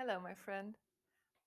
Hello, 0.00 0.18
my 0.18 0.32
friend. 0.32 0.76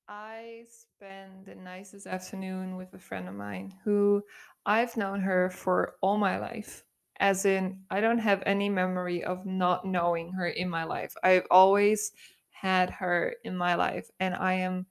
I 0.08 0.66
spent 0.70 1.48
the 1.48 1.56
nicest 1.56 2.06
afternoon 2.06 2.78
with 2.78 2.94
a 2.94 3.00
friend 3.00 3.28
of 3.28 3.34
mine 3.34 3.74
who 3.84 4.22
I've 4.64 4.96
known 4.96 5.22
her 5.22 5.50
for 5.50 5.96
all 6.02 6.20
my 6.20 6.38
life. 6.38 6.84
As 7.20 7.46
in, 7.46 7.80
I 7.90 8.00
don't 8.00 8.20
have 8.20 8.44
any 8.46 8.70
memory 8.70 9.24
of 9.24 9.48
not 9.48 9.88
knowing 9.88 10.34
her 10.34 10.50
in 10.50 10.70
my 10.70 10.84
life. 10.84 11.16
I've 11.24 11.48
always 11.50 12.12
had 12.52 12.92
her 12.92 13.34
in 13.44 13.58
my 13.58 13.74
life, 13.74 14.12
and 14.20 14.36
I 14.36 14.54
am 14.54 14.86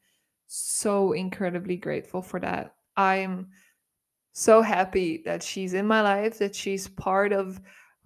so 0.48 1.12
incredibly 1.12 1.76
grateful 1.76 2.20
for 2.20 2.40
that. 2.40 2.74
I'm 2.96 3.50
so 4.32 4.60
happy 4.62 5.22
that 5.24 5.40
she's 5.40 5.72
in 5.72 5.86
my 5.86 6.02
life, 6.02 6.36
that 6.38 6.56
she's 6.56 6.88
part 6.88 7.32
of 7.32 7.60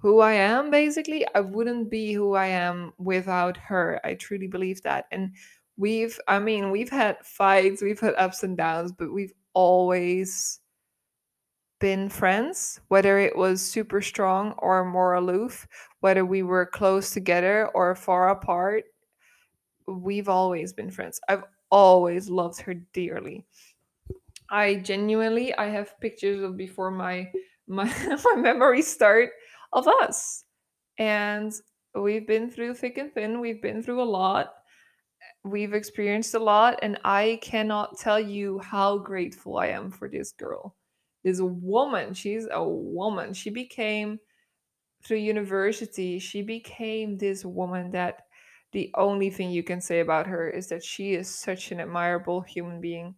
who 0.06 0.20
I 0.20 0.34
am, 0.34 0.70
basically. 0.70 1.26
I 1.34 1.40
wouldn't 1.40 1.90
be 1.90 2.12
who 2.12 2.34
I 2.34 2.46
am 2.46 2.92
without 2.96 3.56
her. 3.56 4.00
I 4.04 4.14
truly 4.14 4.46
believe 4.46 4.80
that. 4.82 5.06
And 5.10 5.32
we've, 5.76 6.16
I 6.28 6.38
mean, 6.38 6.70
we've 6.70 6.90
had 6.90 7.26
fights, 7.26 7.82
we've 7.82 7.98
had 7.98 8.14
ups 8.14 8.44
and 8.44 8.56
downs, 8.56 8.92
but 8.92 9.12
we've 9.12 9.32
always 9.52 10.60
been 11.80 12.08
friends, 12.08 12.80
whether 12.86 13.18
it 13.18 13.36
was 13.36 13.60
super 13.60 14.00
strong 14.00 14.52
or 14.58 14.84
more 14.84 15.14
aloof, 15.14 15.66
whether 15.98 16.24
we 16.24 16.44
were 16.44 16.66
close 16.66 17.10
together 17.10 17.66
or 17.74 17.96
far 17.96 18.28
apart. 18.28 18.84
We've 19.88 20.28
always 20.28 20.72
been 20.72 20.92
friends. 20.92 21.18
I've 21.28 21.42
always 21.68 22.30
loved 22.30 22.60
her 22.60 22.74
dearly. 22.74 23.44
I 24.50 24.76
genuinely 24.76 25.52
I 25.56 25.66
have 25.66 25.98
pictures 25.98 26.44
of 26.44 26.56
before 26.56 26.92
my 26.92 27.32
my 27.66 27.92
my 28.22 28.36
memories 28.36 28.86
start 28.86 29.30
of 29.76 29.86
us. 29.86 30.44
And 30.98 31.52
we've 31.94 32.26
been 32.26 32.50
through 32.50 32.74
thick 32.74 32.98
and 32.98 33.12
thin. 33.12 33.40
We've 33.40 33.62
been 33.62 33.82
through 33.82 34.02
a 34.02 34.04
lot. 34.04 34.54
We've 35.44 35.74
experienced 35.74 36.34
a 36.34 36.40
lot 36.40 36.80
and 36.82 36.98
I 37.04 37.38
cannot 37.42 37.98
tell 37.98 38.18
you 38.18 38.58
how 38.58 38.98
grateful 38.98 39.58
I 39.58 39.68
am 39.68 39.92
for 39.92 40.08
this 40.08 40.32
girl. 40.32 40.74
This 41.22 41.40
woman, 41.40 42.14
she's 42.14 42.48
a 42.50 42.64
woman. 42.64 43.32
She 43.32 43.50
became 43.50 44.18
through 45.04 45.18
university, 45.18 46.18
she 46.18 46.42
became 46.42 47.16
this 47.16 47.44
woman 47.44 47.92
that 47.92 48.22
the 48.72 48.90
only 48.96 49.30
thing 49.30 49.50
you 49.50 49.62
can 49.62 49.80
say 49.80 50.00
about 50.00 50.26
her 50.26 50.50
is 50.50 50.68
that 50.68 50.82
she 50.82 51.14
is 51.14 51.28
such 51.32 51.70
an 51.70 51.78
admirable 51.78 52.40
human 52.40 52.80
being 52.80 53.14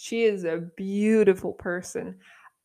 she 0.00 0.22
is 0.22 0.44
a 0.44 0.56
beautiful 0.78 1.52
person. 1.52 2.16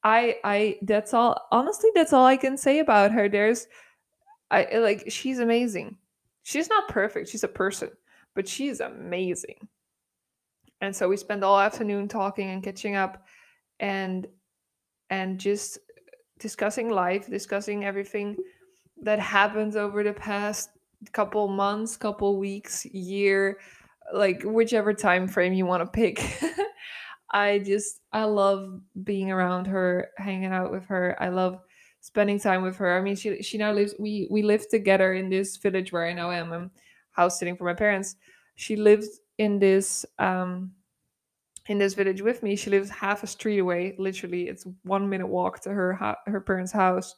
I 0.06 0.36
I 0.44 0.78
that's 0.84 1.16
all 1.16 1.48
honestly 1.52 1.90
that's 1.96 2.14
all 2.14 2.26
I 2.26 2.38
can 2.38 2.58
say 2.58 2.78
about 2.80 3.12
her. 3.12 3.28
There's 3.28 3.68
I 4.52 4.78
like 4.78 5.12
she's 5.12 5.40
amazing. 5.40 5.98
She's 6.44 6.70
not 6.70 6.88
perfect. 6.88 7.28
She's 7.28 7.44
a 7.44 7.50
person, 7.50 7.90
but 8.36 8.48
she's 8.48 8.80
amazing. 8.80 9.68
And 10.80 10.96
so 10.96 11.10
we 11.10 11.18
spend 11.18 11.44
all 11.44 11.60
afternoon 11.60 12.08
talking 12.08 12.52
and 12.52 12.64
catching 12.64 12.96
up 12.96 13.26
and 13.80 14.28
and 15.10 15.40
just 15.40 15.80
discussing 16.38 16.90
life, 16.90 17.28
discussing 17.28 17.84
everything 17.84 18.38
that 19.02 19.20
happens 19.20 19.76
over 19.76 20.04
the 20.04 20.14
past 20.14 20.70
couple 21.14 21.48
months, 21.48 21.98
couple 21.98 22.38
weeks, 22.38 22.86
year, 22.86 23.58
like 24.14 24.44
whichever 24.44 24.94
time 24.94 25.28
frame 25.28 25.54
you 25.54 25.66
want 25.66 25.82
to 25.84 25.90
pick. 25.90 26.24
I 27.36 27.60
just 27.60 28.00
I 28.14 28.24
love 28.24 28.80
being 29.04 29.30
around 29.30 29.68
her, 29.68 30.10
hanging 30.18 30.54
out 30.54 30.72
with 30.72 30.86
her. 30.86 31.18
I 31.22 31.28
love 31.28 31.60
spending 32.00 32.40
time 32.40 32.64
with 32.64 32.78
her. 32.78 32.98
I 32.98 33.02
mean, 33.02 33.18
she 33.18 33.44
she 33.44 33.58
now 33.58 33.74
lives. 33.74 33.94
We 34.00 34.30
we 34.32 34.42
live 34.42 34.70
together 34.70 35.14
in 35.14 35.30
this 35.30 35.58
village 35.58 35.92
where 35.92 36.08
I 36.08 36.14
now 36.14 36.32
am. 36.32 36.54
I'm 36.54 36.72
house 37.12 37.38
sitting 37.38 37.58
for 37.58 37.66
my 37.66 37.74
parents. 37.74 38.16
She 38.56 38.78
lives 38.78 39.20
in 39.38 39.60
this 39.60 40.06
um 40.18 40.72
in 41.68 41.78
this 41.78 41.94
village 41.94 42.22
with 42.22 42.42
me. 42.42 42.56
She 42.56 42.70
lives 42.70 42.90
half 42.90 43.22
a 43.22 43.28
street 43.28 43.60
away. 43.60 43.96
Literally, 44.00 44.48
it's 44.48 44.66
one 44.84 45.10
minute 45.10 45.28
walk 45.28 45.60
to 45.64 45.72
her 45.72 46.16
her 46.26 46.40
parents' 46.40 46.72
house 46.72 47.16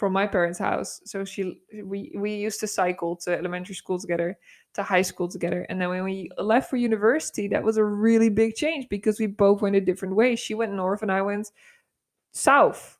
from 0.00 0.14
my 0.14 0.26
parents' 0.26 0.58
house. 0.58 1.02
So 1.04 1.26
she 1.26 1.60
we 1.84 2.10
we 2.16 2.34
used 2.34 2.58
to 2.60 2.66
cycle 2.66 3.16
to 3.16 3.36
elementary 3.36 3.74
school 3.74 3.98
together, 3.98 4.38
to 4.72 4.82
high 4.82 5.02
school 5.02 5.28
together, 5.28 5.66
and 5.68 5.78
then 5.78 5.90
when 5.90 6.04
we 6.04 6.30
left 6.38 6.70
for 6.70 6.78
university, 6.78 7.48
that 7.48 7.62
was 7.62 7.76
a 7.76 7.84
really 7.84 8.30
big 8.30 8.54
change 8.54 8.88
because 8.88 9.20
we 9.20 9.26
both 9.26 9.60
went 9.60 9.76
a 9.76 9.80
different 9.80 10.16
way. 10.16 10.36
She 10.36 10.54
went 10.54 10.72
north, 10.72 11.02
and 11.02 11.12
I 11.12 11.20
went 11.20 11.52
south. 12.32 12.96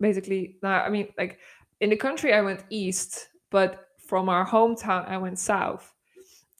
Basically, 0.00 0.56
I 0.64 0.90
mean, 0.90 1.08
like 1.16 1.38
in 1.80 1.90
the 1.90 1.96
country, 1.96 2.34
I 2.34 2.40
went 2.40 2.64
east, 2.70 3.28
but 3.50 3.90
from 4.04 4.28
our 4.28 4.44
hometown, 4.44 5.08
I 5.08 5.18
went 5.18 5.38
south 5.38 5.94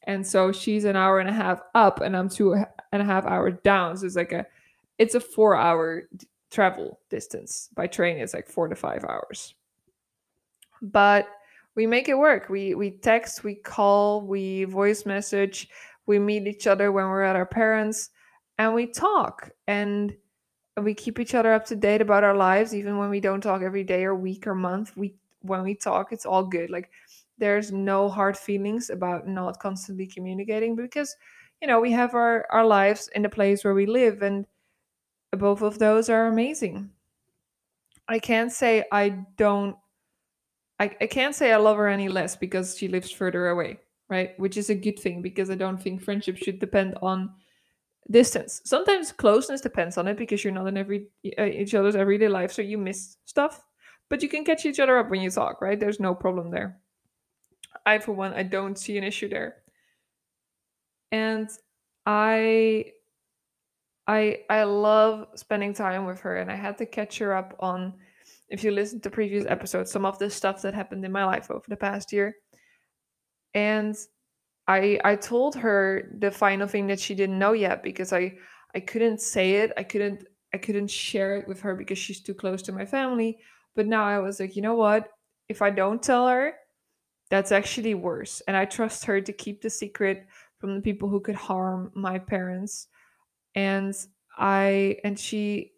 and 0.04 0.26
so 0.26 0.50
she's 0.50 0.84
an 0.84 0.96
hour 0.96 1.20
and 1.20 1.28
a 1.28 1.32
half 1.32 1.60
up 1.76 2.00
and 2.00 2.16
i'm 2.16 2.28
two 2.28 2.54
and 2.54 3.02
a 3.02 3.04
half 3.04 3.24
hours 3.24 3.54
down 3.62 3.96
so 3.96 4.04
it's 4.04 4.16
like 4.16 4.32
a 4.32 4.44
it's 4.98 5.14
a 5.14 5.20
four 5.20 5.54
hour 5.54 6.08
travel 6.50 6.98
distance 7.08 7.68
by 7.76 7.86
train 7.86 8.16
it's 8.16 8.34
like 8.34 8.48
four 8.48 8.66
to 8.66 8.74
five 8.74 9.04
hours 9.04 9.54
but 10.82 11.28
we 11.74 11.86
make 11.86 12.08
it 12.08 12.18
work. 12.18 12.48
We 12.48 12.74
we 12.74 12.90
text 12.90 13.44
we 13.44 13.54
call 13.54 14.20
we 14.20 14.64
voice 14.64 15.06
message 15.06 15.68
we 16.06 16.18
meet 16.18 16.46
each 16.46 16.66
other 16.66 16.90
when 16.90 17.06
we're 17.06 17.22
at 17.22 17.36
our 17.36 17.46
parents 17.46 18.10
and 18.58 18.74
we 18.74 18.86
talk 18.86 19.50
and 19.66 20.16
we 20.80 20.94
keep 20.94 21.20
each 21.20 21.34
other 21.34 21.52
up 21.52 21.64
to 21.66 21.76
date 21.76 22.00
about 22.00 22.24
our 22.24 22.36
lives 22.36 22.74
even 22.74 22.98
when 22.98 23.10
we 23.10 23.20
don't 23.20 23.40
talk 23.40 23.62
every 23.62 23.84
day 23.84 24.04
or 24.04 24.14
week 24.14 24.46
or 24.46 24.54
month. 24.54 24.96
We 24.96 25.14
when 25.40 25.62
we 25.62 25.74
talk 25.74 26.12
it's 26.12 26.26
all 26.26 26.44
good. 26.44 26.70
Like 26.70 26.90
there's 27.38 27.72
no 27.72 28.08
hard 28.08 28.36
feelings 28.36 28.90
about 28.90 29.26
not 29.26 29.58
constantly 29.58 30.06
communicating 30.06 30.76
because 30.76 31.16
you 31.60 31.68
know 31.68 31.80
we 31.80 31.92
have 31.92 32.14
our 32.14 32.46
our 32.50 32.66
lives 32.66 33.08
in 33.14 33.22
the 33.22 33.28
place 33.28 33.64
where 33.64 33.74
we 33.74 33.86
live 33.86 34.22
and 34.22 34.46
both 35.32 35.62
of 35.62 35.78
those 35.78 36.10
are 36.10 36.26
amazing. 36.26 36.90
I 38.08 38.18
can't 38.18 38.52
say 38.52 38.84
i 38.92 39.08
don't 39.08 39.76
I, 40.82 40.86
I 41.00 41.06
can't 41.06 41.34
say 41.34 41.52
i 41.52 41.56
love 41.56 41.76
her 41.76 41.88
any 41.88 42.08
less 42.08 42.36
because 42.36 42.76
she 42.76 42.88
lives 42.88 43.10
further 43.10 43.48
away 43.48 43.78
right? 44.12 44.38
Which 44.38 44.58
is 44.58 44.68
a 44.68 44.74
good 44.74 44.98
thing 44.98 45.22
because 45.22 45.48
i 45.50 45.54
don't 45.54 45.82
think 45.82 46.02
friendship 46.02 46.36
should 46.36 46.58
depend 46.58 46.98
on 47.00 47.30
distance. 48.10 48.60
Sometimes 48.64 49.10
closeness 49.10 49.62
depends 49.62 49.96
on 49.96 50.06
it 50.06 50.18
because 50.18 50.44
you're 50.44 50.52
not 50.52 50.66
in 50.66 50.76
every 50.76 51.06
uh, 51.38 51.44
each 51.44 51.74
other's 51.74 51.96
everyday 51.96 52.28
life 52.28 52.52
so 52.52 52.62
you 52.62 52.76
miss 52.76 53.16
stuff 53.24 53.64
but 54.10 54.22
you 54.22 54.28
can 54.28 54.44
catch 54.44 54.66
each 54.66 54.80
other 54.80 54.98
up 54.98 55.08
when 55.08 55.22
you 55.22 55.30
talk 55.30 55.62
right? 55.62 55.80
There's 55.80 56.00
no 56.00 56.14
problem 56.14 56.50
there. 56.50 56.78
I 57.86 57.98
for 57.98 58.12
one 58.12 58.34
i 58.34 58.42
don't 58.42 58.78
see 58.78 58.98
an 58.98 59.04
issue 59.04 59.28
there. 59.28 59.56
And 61.10 61.48
i 62.04 62.92
i 64.06 64.40
i 64.50 64.64
love 64.64 65.28
spending 65.36 65.72
time 65.72 66.04
with 66.04 66.20
her 66.20 66.36
and 66.36 66.50
i 66.50 66.56
had 66.56 66.76
to 66.78 66.86
catch 66.86 67.18
her 67.18 67.32
up 67.32 67.54
on 67.60 67.94
if 68.52 68.62
you 68.62 68.70
listen 68.70 69.00
to 69.00 69.10
previous 69.10 69.46
episodes 69.46 69.90
some 69.90 70.04
of 70.04 70.18
the 70.18 70.28
stuff 70.28 70.60
that 70.60 70.74
happened 70.74 71.04
in 71.06 71.10
my 71.10 71.24
life 71.24 71.50
over 71.50 71.64
the 71.68 71.76
past 71.76 72.12
year. 72.12 72.36
And 73.54 73.96
i 74.68 75.00
i 75.04 75.16
told 75.16 75.56
her 75.56 76.14
the 76.20 76.30
final 76.30 76.68
thing 76.68 76.86
that 76.86 77.00
she 77.00 77.16
didn't 77.16 77.38
know 77.38 77.52
yet 77.52 77.82
because 77.82 78.12
i 78.12 78.32
i 78.76 78.80
couldn't 78.80 79.20
say 79.20 79.54
it. 79.62 79.72
I 79.76 79.82
couldn't 79.82 80.24
i 80.54 80.58
couldn't 80.58 80.88
share 80.88 81.36
it 81.38 81.48
with 81.48 81.60
her 81.62 81.74
because 81.74 81.98
she's 81.98 82.22
too 82.22 82.34
close 82.34 82.62
to 82.62 82.72
my 82.72 82.84
family. 82.84 83.38
But 83.74 83.86
now 83.86 84.04
i 84.04 84.18
was 84.18 84.38
like 84.38 84.54
you 84.54 84.62
know 84.62 84.74
what? 84.74 85.08
If 85.48 85.62
i 85.62 85.70
don't 85.70 86.02
tell 86.02 86.28
her 86.28 86.54
that's 87.30 87.52
actually 87.52 87.94
worse. 87.94 88.42
And 88.46 88.56
i 88.56 88.66
trust 88.66 89.06
her 89.06 89.20
to 89.20 89.32
keep 89.32 89.62
the 89.62 89.70
secret 89.70 90.26
from 90.58 90.74
the 90.74 90.82
people 90.82 91.08
who 91.08 91.20
could 91.20 91.34
harm 91.34 91.90
my 91.94 92.18
parents. 92.18 92.88
And 93.54 93.94
i 94.36 94.98
and 95.04 95.18
she 95.18 95.72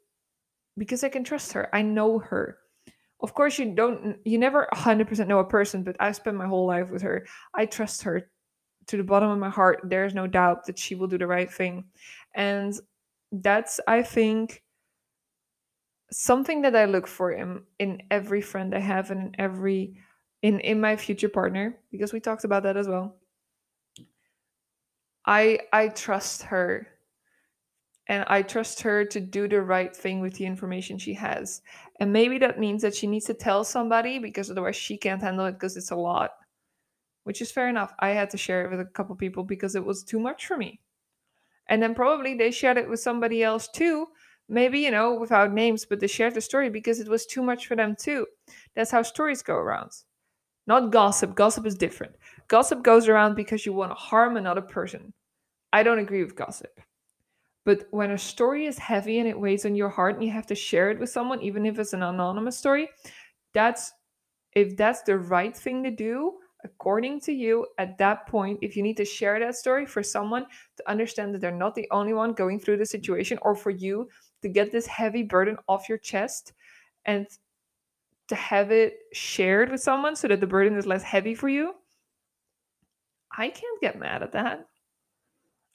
because 0.77 1.05
i 1.05 1.09
can 1.09 1.23
trust 1.25 1.53
her. 1.53 1.69
I 1.73 1.83
know 1.83 2.19
her 2.19 2.59
of 3.21 3.35
course 3.35 3.59
you 3.59 3.75
don't 3.75 4.19
you 4.25 4.39
never 4.39 4.69
100% 4.75 5.27
know 5.27 5.39
a 5.39 5.45
person 5.45 5.83
but 5.83 5.97
i 6.01 6.13
spent 6.13 6.37
my 6.37 6.47
whole 6.47 6.67
life 6.67 6.91
with 6.91 7.03
her. 7.03 7.27
I 7.55 7.67
trust 7.67 8.03
her 8.03 8.31
to 8.87 8.97
the 8.97 9.05
bottom 9.05 9.31
of 9.31 9.39
my 9.39 9.49
heart. 9.49 9.81
There's 9.85 10.15
no 10.15 10.27
doubt 10.27 10.67
that 10.67 10.79
she 10.79 10.94
will 10.94 11.06
do 11.06 11.19
the 11.19 11.27
right 11.27 11.50
thing. 11.50 11.85
And 12.35 12.75
that's 13.33 13.81
i 13.88 14.03
think 14.03 14.62
something 16.12 16.62
that 16.62 16.77
i 16.77 16.85
look 16.85 17.06
for 17.09 17.33
in 17.33 17.62
in 17.81 18.00
every 18.11 18.41
friend 18.41 18.73
i 18.75 18.79
have 18.79 19.11
and 19.11 19.21
in 19.21 19.41
every 19.41 19.99
in 20.43 20.61
in 20.61 20.81
my 20.81 20.94
future 20.94 21.29
partner 21.29 21.77
because 21.91 22.12
we 22.12 22.21
talked 22.21 22.44
about 22.44 22.62
that 22.62 22.77
as 22.77 22.87
well. 22.87 23.17
I 25.27 25.61
i 25.73 25.88
trust 25.88 26.43
her 26.43 26.87
and 28.09 28.25
I 28.29 28.43
trust 28.43 28.83
her 28.83 29.05
to 29.06 29.21
do 29.21 29.49
the 29.49 29.62
right 29.62 29.95
thing 29.95 30.21
with 30.21 30.35
the 30.35 30.47
information 30.47 30.99
she 30.99 31.15
has. 31.15 31.62
And 32.01 32.12
maybe 32.12 32.39
that 32.39 32.59
means 32.59 32.83
that 32.83 32.95
she 32.95 33.06
needs 33.06 33.27
to 33.27 33.35
tell 33.35 33.65
somebody 33.65 34.19
because 34.19 34.51
otherwise 34.51 34.77
she 34.77 34.97
can't 34.97 35.23
handle 35.23 35.47
it 35.47 35.53
because 35.53 35.77
it's 35.77 35.91
a 35.91 35.97
lot, 35.97 36.33
which 37.25 37.41
is 37.41 37.51
fair 37.51 37.69
enough. 37.69 37.95
I 38.01 38.11
had 38.11 38.31
to 38.31 38.37
share 38.37 38.65
it 38.65 38.71
with 38.71 38.81
a 38.81 38.85
couple 38.85 39.17
people 39.17 39.45
because 39.45 39.75
it 39.75 39.85
was 39.85 40.03
too 40.05 40.21
much 40.21 40.47
for 40.47 40.56
me. 40.56 40.81
And 41.69 41.83
then 41.83 41.95
probably 41.95 42.35
they 42.35 42.51
shared 42.51 42.77
it 42.77 42.89
with 42.89 43.01
somebody 43.01 43.43
else 43.43 43.69
too. 43.69 44.09
Maybe, 44.49 44.81
you 44.81 44.91
know, 44.91 45.15
without 45.15 45.53
names, 45.53 45.87
but 45.87 46.00
they 46.00 46.07
shared 46.07 46.35
the 46.35 46.41
story 46.43 46.69
because 46.69 47.00
it 47.00 47.09
was 47.09 47.25
too 47.25 47.43
much 47.43 47.67
for 47.67 47.77
them 47.77 47.97
too. 47.99 48.27
That's 48.77 48.91
how 48.91 49.03
stories 49.03 49.43
go 49.43 49.55
around. 49.55 49.93
Not 50.67 50.93
gossip. 50.93 51.35
Gossip 51.35 51.65
is 51.67 51.75
different. 51.75 52.15
Gossip 52.49 52.83
goes 52.83 53.09
around 53.09 53.35
because 53.35 53.65
you 53.65 53.73
want 53.73 53.91
to 53.91 53.97
harm 53.97 54.37
another 54.37 54.61
person 54.61 55.15
I 55.75 55.83
don't 55.83 55.99
agree 55.99 56.23
with 56.23 56.37
gossip. 56.37 56.81
But 57.64 57.87
when 57.90 58.11
a 58.11 58.19
story 58.19 58.66
is 58.66 58.78
heavy 58.78 59.19
and 59.19 59.28
it 59.28 59.38
weighs 59.38 59.64
on 59.64 59.75
your 59.75 59.88
heart 59.88 60.14
and 60.14 60.25
you 60.25 60.31
have 60.31 60.46
to 60.46 60.55
share 60.55 60.90
it 60.90 60.99
with 60.99 61.11
someone, 61.11 61.40
even 61.40 61.64
if 61.64 61.78
it's 61.78 61.94
an 61.94 62.02
anonymous 62.02 62.58
story, 62.58 62.90
that's 63.52 63.93
if 64.52 64.76
that's 64.76 65.02
the 65.02 65.19
right 65.19 65.56
thing 65.56 65.82
to 65.82 65.90
do, 65.90 66.34
according 66.62 67.20
to 67.20 67.32
you, 67.32 67.66
at 67.78 67.99
that 67.99 68.26
point, 68.26 68.58
if 68.62 68.76
you 68.76 68.82
need 68.82 68.96
to 68.96 69.05
share 69.05 69.40
that 69.40 69.56
story 69.56 69.84
for 69.84 70.02
someone 70.02 70.46
to 70.76 70.90
understand 70.90 71.34
that 71.34 71.40
they're 71.40 71.50
not 71.50 71.75
the 71.75 71.88
only 71.90 72.12
one 72.12 72.32
going 72.32 72.61
through 72.61 72.76
the 72.76 72.87
situation, 72.87 73.38
or 73.43 73.55
for 73.55 73.70
you 73.70 74.08
to 74.43 74.49
get 74.49 74.70
this 74.70 74.87
heavy 74.87 75.22
burden 75.22 75.56
off 75.69 75.88
your 75.88 75.99
chest 75.99 76.52
and 77.05 77.26
to 78.28 78.34
have 78.34 78.70
it 78.70 79.00
shared 79.12 79.70
with 79.70 79.81
someone 79.81 80.16
so 80.16 80.28
that 80.28 80.40
the 80.40 80.46
burden 80.46 80.78
is 80.78 80.87
less 80.87 81.02
heavy 81.02 81.34
for 81.34 81.49
you, 81.49 81.75
I 83.37 83.49
can't 83.49 83.81
get 83.81 83.99
mad 83.99 84.22
at 84.22 84.32
that. 84.32 84.66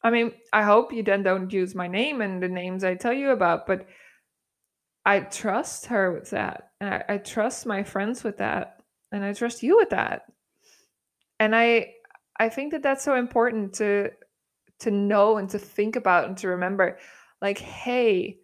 I 0.01 0.11
mean, 0.11 0.31
I 0.53 0.63
hope 0.63 0.93
you 0.93 1.03
then 1.03 1.23
don't 1.23 1.51
use 1.51 1.75
my 1.75 1.87
name 1.87 2.21
and 2.21 2.41
the 2.41 2.47
names 2.47 2.83
I 2.83 2.95
tell 2.95 3.13
you 3.13 3.31
about, 3.31 3.67
but 3.67 3.85
I 5.05 5.21
trust 5.21 5.87
her 5.87 6.11
with 6.11 6.29
that. 6.29 6.71
And 6.79 6.93
I, 6.93 7.03
I 7.09 7.17
trust 7.17 7.65
my 7.65 7.83
friends 7.83 8.23
with 8.23 8.37
that. 8.37 8.81
And 9.11 9.23
I 9.23 9.33
trust 9.33 9.63
you 9.63 9.77
with 9.77 9.89
that. 9.89 10.23
And 11.39 11.55
I 11.55 11.93
I 12.39 12.49
think 12.49 12.71
that 12.71 12.83
that's 12.83 13.03
so 13.03 13.15
important 13.15 13.73
to 13.75 14.11
to 14.79 14.91
know 14.91 15.37
and 15.37 15.49
to 15.49 15.59
think 15.59 15.95
about 15.95 16.27
and 16.27 16.37
to 16.37 16.49
remember 16.49 16.99
like 17.41 17.57
hey, 17.57 18.39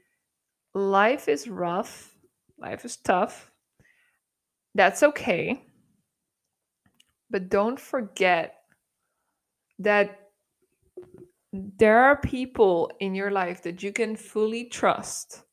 life 0.73 1.27
is 1.27 1.47
rough. 1.47 2.17
Life 2.57 2.83
is 2.83 2.97
tough. 2.97 3.51
That's 4.73 5.03
okay. 5.03 5.61
But 7.29 7.49
don't 7.49 7.79
forget 7.79 8.55
that 9.79 10.24
there 11.77 11.99
are 11.99 12.17
people 12.17 12.91
in 12.99 13.15
your 13.15 13.31
life 13.31 13.61
that 13.63 13.83
you 13.83 13.91
can 13.91 14.15
fully 14.15 14.65
trust. 14.65 15.43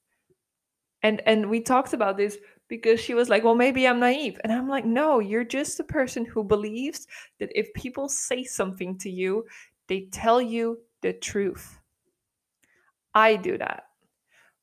And 1.02 1.20
and 1.26 1.50
we 1.50 1.60
talked 1.60 1.92
about 1.92 2.16
this 2.16 2.38
because 2.68 3.00
she 3.00 3.14
was 3.14 3.28
like 3.28 3.44
well 3.44 3.54
maybe 3.54 3.86
i'm 3.86 4.00
naive. 4.00 4.40
And 4.44 4.52
i'm 4.52 4.68
like 4.68 4.84
no 4.84 5.18
you're 5.18 5.44
just 5.44 5.80
a 5.80 5.84
person 5.84 6.24
who 6.24 6.44
believes 6.44 7.06
that 7.38 7.50
if 7.58 7.72
people 7.74 8.08
say 8.08 8.44
something 8.44 8.96
to 8.98 9.10
you 9.10 9.44
they 9.88 10.08
tell 10.12 10.40
you 10.40 10.78
the 11.00 11.12
truth. 11.12 11.78
I 13.14 13.36
do 13.36 13.58
that. 13.58 13.84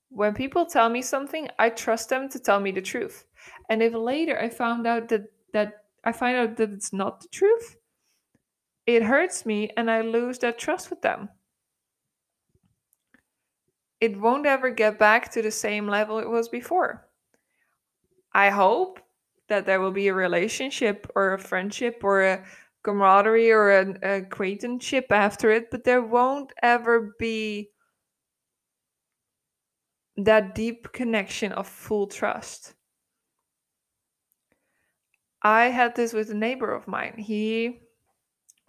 When 0.09 0.33
people 0.33 0.65
tell 0.65 0.89
me 0.89 1.01
something 1.01 1.49
i 1.59 1.69
trust 1.69 2.09
them 2.09 2.29
to 2.29 2.39
tell 2.39 2.59
me 2.59 2.71
the 2.71 2.81
truth. 2.81 3.25
And 3.69 3.83
if 3.83 3.93
later 3.93 4.39
i 4.39 4.49
found 4.49 4.87
out 4.87 5.09
that 5.09 5.25
that 5.53 5.83
i 6.03 6.11
find 6.11 6.37
out 6.37 6.57
that 6.57 6.71
it's 6.71 6.93
not 6.93 7.21
the 7.21 7.27
truth 7.27 7.78
it 8.95 9.03
hurts 9.03 9.45
me 9.45 9.69
and 9.77 9.89
I 9.89 10.01
lose 10.01 10.39
that 10.39 10.57
trust 10.57 10.89
with 10.89 11.01
them. 11.01 11.29
It 14.01 14.19
won't 14.19 14.45
ever 14.45 14.69
get 14.71 14.97
back 14.97 15.31
to 15.31 15.41
the 15.41 15.51
same 15.51 15.87
level 15.87 16.19
it 16.19 16.29
was 16.29 16.49
before. 16.49 17.07
I 18.33 18.49
hope 18.49 18.99
that 19.47 19.65
there 19.65 19.79
will 19.79 19.91
be 19.91 20.07
a 20.07 20.13
relationship 20.13 21.11
or 21.15 21.33
a 21.33 21.39
friendship 21.39 22.01
or 22.03 22.23
a 22.23 22.43
camaraderie 22.83 23.51
or 23.51 23.71
an 23.71 23.99
acquaintanceship 24.01 25.11
after 25.11 25.51
it, 25.51 25.69
but 25.69 25.83
there 25.83 26.01
won't 26.01 26.53
ever 26.63 27.15
be 27.19 27.69
that 30.17 30.55
deep 30.55 30.91
connection 30.93 31.51
of 31.51 31.67
full 31.67 32.07
trust. 32.07 32.73
I 35.41 35.65
had 35.65 35.95
this 35.95 36.13
with 36.13 36.29
a 36.31 36.35
neighbor 36.35 36.73
of 36.73 36.87
mine. 36.87 37.15
He 37.17 37.81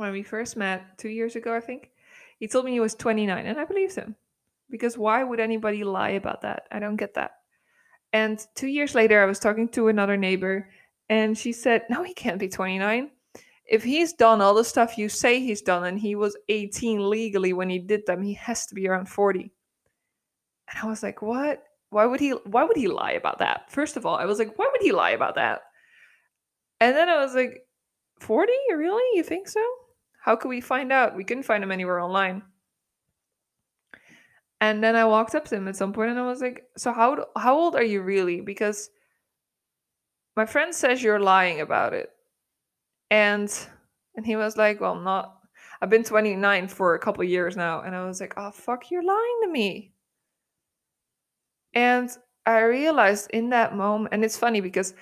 when 0.01 0.13
we 0.13 0.23
first 0.23 0.57
met 0.57 0.99
two 0.99 1.11
years 1.11 1.37
ago, 1.37 1.55
I 1.55 1.61
think, 1.61 1.91
he 2.39 2.49
told 2.49 2.65
me 2.65 2.73
he 2.73 2.81
was 2.81 2.95
29, 2.95 3.47
and 3.47 3.61
I 3.61 3.65
believed 3.65 3.95
him. 3.95 4.17
Because 4.71 4.97
why 4.97 5.23
would 5.23 5.41
anybody 5.41 5.85
lie 5.85 6.11
about 6.11 6.41
that? 6.43 6.63
I 6.73 6.79
don't 6.79 6.97
get 6.97 7.15
that. 7.15 7.33
And 8.13 8.45
two 8.55 8.67
years 8.69 8.95
later, 8.95 9.23
I 9.23 9.27
was 9.27 9.39
talking 9.39 9.69
to 9.71 9.89
another 9.89 10.17
neighbor, 10.17 10.71
and 11.09 11.37
she 11.37 11.53
said, 11.53 11.85
No, 11.91 12.03
he 12.03 12.15
can't 12.15 12.39
be 12.39 12.49
29. 12.49 13.11
If 13.67 13.85
he's 13.85 14.15
done 14.15 14.41
all 14.41 14.55
the 14.55 14.65
stuff 14.65 14.99
you 14.99 15.09
say 15.09 15.39
he's 15.39 15.63
done, 15.63 15.85
and 15.85 15.99
he 15.99 16.15
was 16.15 16.37
18 16.49 17.09
legally 17.09 17.53
when 17.53 17.69
he 17.69 17.79
did 17.79 18.07
them, 18.07 18.23
he 18.23 18.35
has 18.35 18.67
to 18.67 18.75
be 18.75 18.89
around 18.89 19.07
40. 19.09 19.53
And 20.69 20.79
I 20.83 20.87
was 20.87 21.03
like, 21.03 21.21
What? 21.21 21.63
Why 21.91 22.07
would 22.07 22.21
he 22.21 22.31
why 22.31 22.65
would 22.65 22.77
he 22.77 22.89
lie 22.89 23.13
about 23.13 23.39
that? 23.39 23.71
First 23.71 23.97
of 23.97 24.07
all, 24.07 24.15
I 24.17 24.25
was 24.25 24.39
like, 24.39 24.57
why 24.57 24.69
would 24.71 24.81
he 24.81 24.93
lie 24.93 25.11
about 25.11 25.35
that? 25.35 25.63
And 26.81 26.97
then 26.97 27.09
I 27.09 27.23
was 27.23 27.35
like, 27.35 27.67
40? 28.21 28.53
Really? 28.77 29.17
You 29.17 29.25
think 29.25 29.49
so? 29.49 29.61
How 30.23 30.37
could 30.37 30.49
we 30.49 30.61
find 30.61 30.93
out? 30.93 31.17
We 31.17 31.25
couldn't 31.25 31.45
find 31.45 31.65
him 31.65 31.73
anywhere 31.73 32.01
online. 32.01 32.43
And 34.61 34.85
then 34.85 34.95
I 34.95 35.05
walked 35.07 35.35
up 35.35 35.47
to 35.47 35.57
him 35.57 35.69
at 35.69 35.77
some 35.77 35.93
point 35.93 36.11
and 36.11 36.19
I 36.19 36.27
was 36.27 36.43
like, 36.43 36.67
"So 36.77 36.93
how 36.93 37.27
how 37.37 37.57
old 37.57 37.75
are 37.77 37.83
you 37.83 38.03
really?" 38.03 38.41
Because 38.43 38.91
my 40.37 40.47
friend 40.47 40.75
says 40.75 41.03
you're 41.03 41.21
lying 41.21 41.61
about 41.61 41.95
it. 41.95 42.11
And 43.11 43.51
and 44.17 44.27
he 44.27 44.37
was 44.37 44.57
like, 44.57 44.81
"Well, 44.81 44.97
not 44.97 45.39
I've 45.81 45.91
been 45.91 46.05
29 46.05 46.69
for 46.69 46.95
a 46.95 46.99
couple 46.99 47.25
years 47.25 47.57
now." 47.57 47.81
And 47.81 47.97
I 47.97 48.05
was 48.05 48.21
like, 48.21 48.35
"Oh, 48.37 48.51
fuck, 48.51 48.91
you're 48.91 49.03
lying 49.05 49.41
to 49.43 49.49
me." 49.49 49.93
And 51.75 52.11
I 52.47 52.61
realized 52.61 53.31
in 53.31 53.51
that 53.51 53.75
moment 53.77 54.13
and 54.13 54.25
it's 54.25 54.37
funny 54.37 54.61
because 54.61 54.95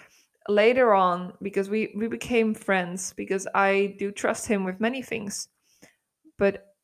later 0.49 0.95
on 0.95 1.35
because 1.43 1.69
we 1.69 1.93
we 1.97 2.09
became 2.09 2.55
friends 2.55 3.13
because 3.17 3.47
I 3.55 3.97
do 3.99 4.11
trust 4.11 4.47
him 4.47 4.65
with 4.65 4.81
many 4.81 5.03
things. 5.03 5.49
But 6.39 6.75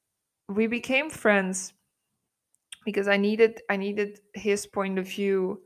we 0.49 0.67
became 0.67 1.11
friends 1.11 1.73
because 2.85 3.09
I 3.09 3.17
needed 3.17 3.63
I 3.71 3.77
needed 3.77 4.21
his 4.35 4.67
point 4.67 4.99
of 4.99 5.09
view 5.09 5.63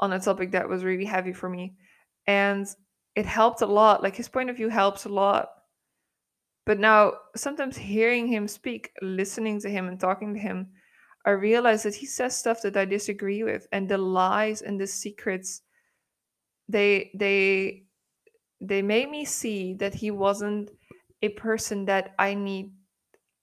on 0.00 0.12
a 0.12 0.20
topic 0.20 0.52
that 0.52 0.68
was 0.68 0.84
really 0.84 1.06
heavy 1.06 1.32
for 1.32 1.48
me. 1.48 1.74
And 2.26 2.66
it 3.16 3.26
helped 3.26 3.62
a 3.62 3.66
lot. 3.66 4.02
Like 4.02 4.14
his 4.14 4.28
point 4.28 4.50
of 4.50 4.56
view 4.56 4.68
helps 4.68 5.06
a 5.06 5.08
lot. 5.08 5.48
But 6.66 6.78
now 6.78 7.14
sometimes 7.34 7.78
hearing 7.78 8.26
him 8.28 8.46
speak, 8.46 8.92
listening 9.00 9.58
to 9.62 9.70
him 9.70 9.88
and 9.88 9.98
talking 9.98 10.34
to 10.34 10.40
him, 10.40 10.68
I 11.24 11.30
realize 11.30 11.82
that 11.84 11.94
he 11.94 12.06
says 12.06 12.36
stuff 12.36 12.60
that 12.62 12.76
I 12.76 12.84
disagree 12.84 13.42
with 13.42 13.66
and 13.72 13.88
the 13.88 13.98
lies 13.98 14.60
and 14.60 14.78
the 14.78 14.86
secrets 14.86 15.62
they 16.68 17.10
they 17.14 17.84
they 18.60 18.82
made 18.82 19.10
me 19.10 19.24
see 19.24 19.74
that 19.74 19.94
he 19.94 20.10
wasn't 20.10 20.70
a 21.22 21.28
person 21.30 21.84
that 21.86 22.14
I 22.18 22.34
need 22.34 22.72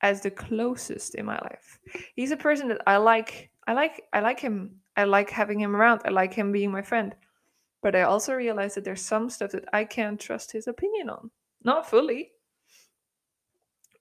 as 0.01 0.21
the 0.21 0.31
closest 0.31 1.15
in 1.15 1.25
my 1.25 1.39
life. 1.39 1.79
He's 2.15 2.31
a 2.31 2.37
person 2.37 2.67
that 2.69 2.81
I 2.85 2.97
like. 2.97 3.49
I 3.67 3.73
like. 3.73 4.03
I 4.13 4.19
like 4.19 4.39
him. 4.39 4.75
I 4.95 5.05
like 5.05 5.29
having 5.29 5.59
him 5.59 5.75
around. 5.75 6.01
I 6.05 6.09
like 6.09 6.33
him 6.33 6.51
being 6.51 6.71
my 6.71 6.81
friend. 6.81 7.15
But 7.81 7.95
I 7.95 8.03
also 8.03 8.33
realized 8.33 8.75
that 8.75 8.83
there's 8.83 9.01
some 9.01 9.29
stuff 9.29 9.51
that 9.51 9.65
I 9.73 9.83
can't 9.83 10.19
trust 10.19 10.51
his 10.51 10.67
opinion 10.67 11.09
on. 11.09 11.31
Not 11.63 11.89
fully. 11.89 12.31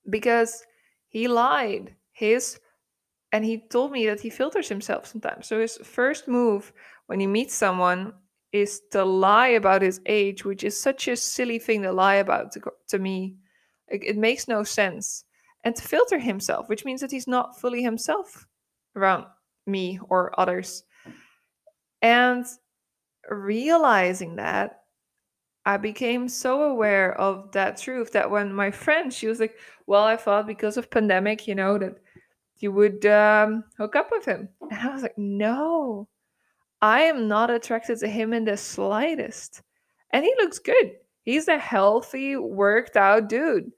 Because 0.09 0.65
he 1.09 1.29
lied. 1.29 1.95
His 2.13 2.61
and 3.33 3.45
he 3.45 3.67
told 3.69 3.91
me 3.91 4.07
that 4.07 4.21
he 4.21 4.31
filters 4.31 4.69
himself 4.69 5.07
sometimes. 5.07 5.49
So 5.49 5.61
his 5.61 5.79
first 5.79 6.29
move 6.29 6.73
when 7.07 7.19
he 7.19 7.27
meets 7.27 7.55
someone 7.55 8.13
is 8.55 8.83
to 8.93 9.05
lie 9.05 9.49
about 9.49 9.83
his 9.83 10.01
age, 10.07 10.45
which 10.45 10.63
is 10.63 10.81
such 10.81 11.09
a 11.09 11.17
silly 11.17 11.59
thing 11.59 11.83
to 11.83 11.93
lie 11.93 12.15
about 12.15 12.53
to, 12.53 12.61
to 12.87 13.01
me. 13.01 13.35
It, 13.89 14.05
it 14.05 14.17
makes 14.17 14.47
no 14.47 14.63
sense. 14.63 15.25
And 15.65 15.75
to 15.75 15.83
filter 15.83 16.21
himself, 16.21 16.69
which 16.69 16.85
means 16.85 17.01
that 17.01 17.11
he's 17.11 17.27
not 17.27 17.61
fully 17.61 17.83
himself 17.83 18.47
around 18.95 19.27
me 19.67 19.99
or 20.09 20.39
others. 20.39 20.85
And 22.01 22.47
realizing 23.29 24.37
that, 24.37 24.83
I 25.67 25.77
became 25.79 26.29
so 26.29 26.63
aware 26.65 27.19
of 27.19 27.51
that 27.53 27.79
truth 27.79 28.13
that 28.13 28.31
when 28.31 28.53
my 28.53 28.71
friend, 28.71 29.13
she 29.13 29.27
was 29.27 29.41
like, 29.41 29.57
"Well, 29.87 30.05
I 30.05 30.17
thought 30.17 30.47
because 30.47 30.77
of 30.77 30.91
pandemic, 30.91 31.49
you 31.49 31.55
know, 31.55 31.79
that 31.79 31.97
you 32.59 32.71
would 32.71 33.07
um, 33.07 33.65
hook 33.79 33.97
up 33.97 34.11
with 34.13 34.27
him," 34.27 34.51
and 34.61 34.79
I 34.79 34.93
was 34.93 35.03
like, 35.03 35.17
"No, 35.17 36.07
I 36.85 37.05
am 37.05 37.29
not 37.29 37.49
attracted 37.49 37.99
to 38.01 38.09
him 38.09 38.35
in 38.35 38.45
the 38.45 38.59
slightest. 38.59 39.63
And 40.11 40.23
he 40.23 40.35
looks 40.37 40.59
good. 40.59 40.93
He's 41.23 41.49
a 41.49 41.57
healthy, 41.57 42.37
worked 42.37 42.95
out 42.99 43.31
dude. 43.31 43.73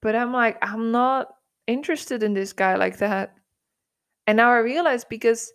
But 0.00 0.16
I'm 0.16 0.32
like, 0.32 0.56
I'm 0.62 0.90
not 0.90 1.28
interested 1.66 2.22
in 2.22 2.32
this 2.32 2.54
guy 2.54 2.76
like 2.76 2.96
that. 2.98 3.34
And 4.26 4.38
now 4.38 4.50
I 4.50 4.60
realize 4.60 5.04
because 5.04 5.52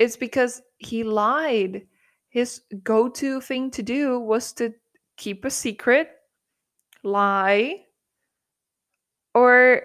it's 0.00 0.16
because 0.16 0.60
he 0.78 1.04
lied. 1.04 1.86
His 2.30 2.62
go 2.82 3.08
to 3.08 3.40
thing 3.40 3.70
to 3.70 3.82
do 3.84 4.18
was 4.18 4.52
to 4.54 4.74
keep 5.16 5.44
a 5.44 5.50
secret, 5.50 6.10
lie, 7.04 7.84
or 9.36 9.82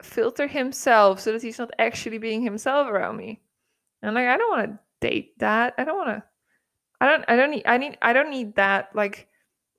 filter 0.00 0.46
himself 0.46 1.18
so 1.18 1.32
that 1.32 1.42
he's 1.42 1.58
not 1.58 1.72
actually 1.80 2.18
being 2.18 2.40
himself 2.40 2.86
around 2.86 3.16
me. 3.16 3.40
And 4.00 4.14
like, 4.14 4.28
I 4.28 4.36
don't 4.36 4.56
want 4.56 4.70
to 4.70 4.83
date 5.04 5.38
that. 5.38 5.74
I 5.76 5.84
don't 5.84 5.98
want 5.98 6.16
to. 6.16 6.22
I 7.00 7.06
don't. 7.06 7.24
I 7.28 7.36
don't 7.36 7.50
need. 7.50 7.64
I 7.66 7.76
need. 7.76 7.98
I 8.00 8.12
don't 8.14 8.30
need 8.30 8.54
that. 8.56 8.88
Like, 8.94 9.28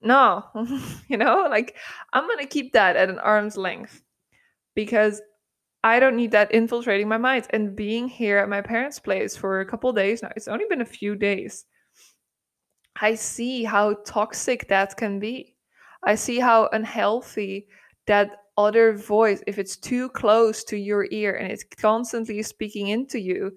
no, 0.02 0.46
you 1.08 1.18
know, 1.18 1.48
like 1.50 1.76
I'm 2.14 2.28
gonna 2.28 2.46
keep 2.46 2.74
that 2.74 2.96
at 2.96 3.10
an 3.10 3.20
arm's 3.20 3.58
length 3.58 4.04
because 4.76 5.22
I 5.84 6.00
don't 6.00 6.16
need 6.16 6.32
that 6.32 6.54
infiltrating 6.54 7.08
my 7.08 7.18
mind. 7.18 7.48
And 7.50 7.76
being 7.76 8.08
here 8.08 8.38
at 8.38 8.50
my 8.50 8.62
parents' 8.62 9.00
place 9.00 9.36
for 9.36 9.60
a 9.60 9.66
couple 9.66 9.92
days 9.94 10.22
now, 10.22 10.32
it's 10.36 10.48
only 10.48 10.66
been 10.70 10.82
a 10.82 10.86
few 11.00 11.16
days. 11.16 11.66
I 13.02 13.16
see 13.16 13.64
how 13.64 13.96
toxic 14.06 14.68
that 14.68 14.96
can 14.96 15.20
be. 15.20 15.56
I 16.04 16.16
see 16.16 16.40
how 16.40 16.70
unhealthy 16.72 17.68
that 18.06 18.44
other 18.58 18.94
voice, 18.94 19.44
if 19.48 19.58
it's 19.58 19.76
too 19.76 20.10
close 20.10 20.64
to 20.66 20.78
your 20.78 21.08
ear 21.12 21.36
and 21.36 21.52
it's 21.52 21.66
constantly 21.82 22.42
speaking 22.44 22.88
into 22.88 23.20
you, 23.20 23.52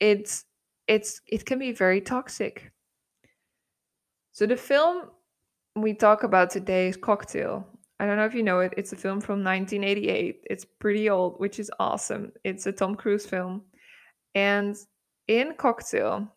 it's 0.00 0.44
it's 0.88 1.20
it 1.26 1.44
can 1.44 1.58
be 1.58 1.72
very 1.72 2.00
toxic. 2.00 2.72
So 4.32 4.46
the 4.46 4.56
film 4.56 5.10
we 5.76 5.94
talk 5.94 6.22
about 6.22 6.50
today 6.50 6.88
is 6.88 6.96
Cocktail. 6.96 7.66
I 8.00 8.06
don't 8.06 8.16
know 8.16 8.24
if 8.24 8.34
you 8.34 8.42
know 8.42 8.60
it. 8.60 8.74
It's 8.76 8.92
a 8.92 8.96
film 8.96 9.20
from 9.20 9.44
1988. 9.44 10.44
It's 10.48 10.64
pretty 10.64 11.10
old, 11.10 11.38
which 11.38 11.58
is 11.58 11.70
awesome. 11.80 12.32
It's 12.44 12.66
a 12.66 12.72
Tom 12.72 12.94
Cruise 12.94 13.26
film. 13.26 13.62
And 14.34 14.76
in 15.26 15.54
Cocktail, 15.54 16.28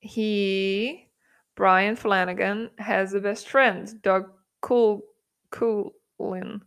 he, 0.00 1.08
Brian 1.54 1.94
Flanagan, 1.94 2.70
has 2.78 3.14
a 3.14 3.20
best 3.20 3.48
friend, 3.48 4.02
Doug 4.02 4.28
Cool 4.60 5.02
Coolin. 5.50 6.60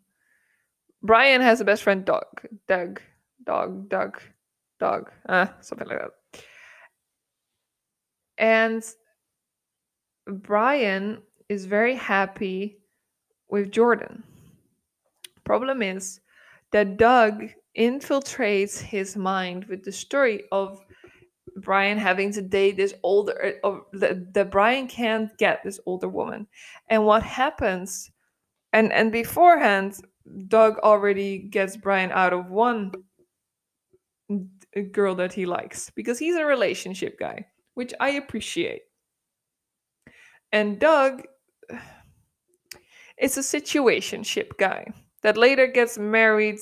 Brian 1.04 1.42
has 1.42 1.60
a 1.60 1.66
best 1.66 1.84
friend, 1.84 2.06
Doug. 2.06 2.48
Doug. 2.68 3.02
Dog. 3.46 3.90
Doug. 3.90 4.22
Dog. 4.80 5.12
Uh, 5.28 5.48
something 5.62 5.88
like 5.88 6.00
that. 6.00 6.44
And 8.38 8.84
Brian 10.26 11.22
is 11.50 11.66
very 11.66 11.96
happy 11.96 12.78
with 13.50 13.72
Jordan. 13.72 14.24
Problem 15.44 15.82
is 15.82 16.22
that 16.72 16.98
Doug 16.98 17.50
infiltrates 17.78 18.80
his 18.80 19.18
mind 19.18 19.66
with 19.66 19.84
the 19.84 19.92
story 19.92 20.44
of 20.52 20.80
Brian 21.58 21.98
having 21.98 22.32
to 22.34 22.42
date 22.42 22.78
this 22.78 22.94
older, 23.04 23.56
uh, 23.64 23.78
that, 23.94 24.34
that 24.34 24.52
Brian 24.52 24.88
can't 24.88 25.36
get 25.38 25.64
this 25.64 25.80
older 25.86 26.08
woman. 26.08 26.48
And 26.88 27.06
what 27.06 27.24
happens, 27.24 28.12
and 28.72 28.94
and 28.94 29.12
beforehand, 29.12 29.98
Doug 30.48 30.78
already 30.80 31.40
gets 31.40 31.76
Brian 31.76 32.12
out 32.12 32.34
of 32.34 32.50
one 32.50 32.92
girl 34.92 35.16
that 35.16 35.34
he 35.34 35.46
likes 35.46 35.90
because 35.92 36.20
he's 36.20 36.36
a 36.36 36.46
relationship 36.46 37.20
guy, 37.20 37.46
which 37.74 37.94
I 38.00 38.12
appreciate. 38.12 38.84
And 40.52 40.80
Doug 40.80 41.24
is 43.18 43.38
a 43.38 43.42
situationship 43.42 44.58
guy 44.58 44.92
that 45.22 45.38
later 45.38 45.68
gets 45.68 45.98
married 45.98 46.60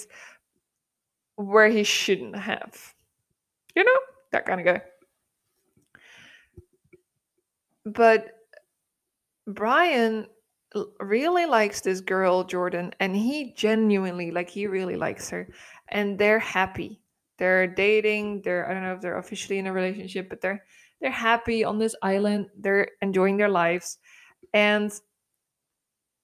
where 1.36 1.70
he 1.70 1.84
shouldn't 1.84 2.36
have. 2.36 2.94
You 3.76 3.84
know, 3.84 4.00
that 4.32 4.46
kind 4.46 4.60
of 4.60 4.66
guy. 4.66 4.82
But 7.86 8.32
Brian 9.46 10.28
really 11.00 11.46
likes 11.46 11.82
this 11.82 12.02
girl, 12.02 12.44
Jordan, 12.44 12.92
and 13.00 13.16
he 13.16 13.54
genuinely, 13.56 14.32
like, 14.32 14.50
he 14.50 14.68
really 14.68 14.96
likes 14.96 15.30
her. 15.30 15.48
And 15.90 16.20
they're 16.20 16.40
happy. 16.40 17.00
They're 17.38 17.68
dating. 17.68 18.42
They're, 18.42 18.70
I 18.70 18.74
don't 18.74 18.84
know 18.84 18.94
if 18.94 19.02
they're 19.02 19.18
officially 19.18 19.60
in 19.60 19.68
a 19.68 19.74
relationship, 19.74 20.30
but 20.30 20.42
they're 20.42 20.64
they're 21.00 21.12
happy 21.12 21.64
on 21.64 21.78
this 21.78 21.96
island. 22.02 22.48
They're 22.58 22.90
enjoying 23.02 23.38
their 23.38 23.50
lives. 23.50 24.00
And 24.54 24.92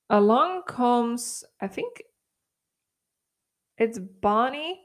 along 0.09 0.63
comes, 0.67 1.43
I 1.61 1.67
think 1.67 2.01
it's 3.77 3.99
Bonnie. 3.99 4.79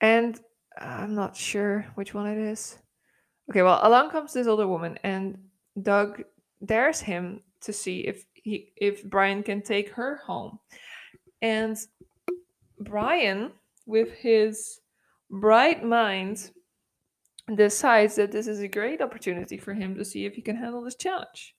And 0.00 0.38
uh, 0.80 0.84
I'm 0.84 1.14
not 1.14 1.36
sure 1.36 1.86
which 1.94 2.14
one 2.14 2.26
it 2.26 2.38
is. 2.38 2.78
Okay, 3.50 3.62
well, 3.62 3.80
along 3.82 4.10
comes 4.10 4.32
this 4.32 4.46
older 4.46 4.68
woman, 4.68 4.98
and 5.02 5.38
Doug 5.80 6.22
dares 6.64 7.00
him 7.00 7.40
to 7.62 7.72
see 7.72 8.00
if 8.00 8.26
he 8.34 8.72
if 8.76 9.02
Brian 9.04 9.42
can 9.42 9.62
take 9.62 9.88
her 9.90 10.20
home. 10.24 10.58
And 11.40 11.76
Brian, 12.80 13.52
with 13.88 14.12
his 14.12 14.80
bright 15.30 15.82
mind, 15.82 16.50
decides 17.56 18.14
that 18.16 18.30
this 18.30 18.46
is 18.46 18.60
a 18.60 18.68
great 18.68 19.00
opportunity 19.00 19.56
for 19.56 19.72
him 19.72 19.94
to 19.94 20.04
see 20.04 20.26
if 20.26 20.34
he 20.34 20.42
can 20.42 20.54
handle 20.54 20.82
this 20.82 20.94
challenge, 20.94 21.56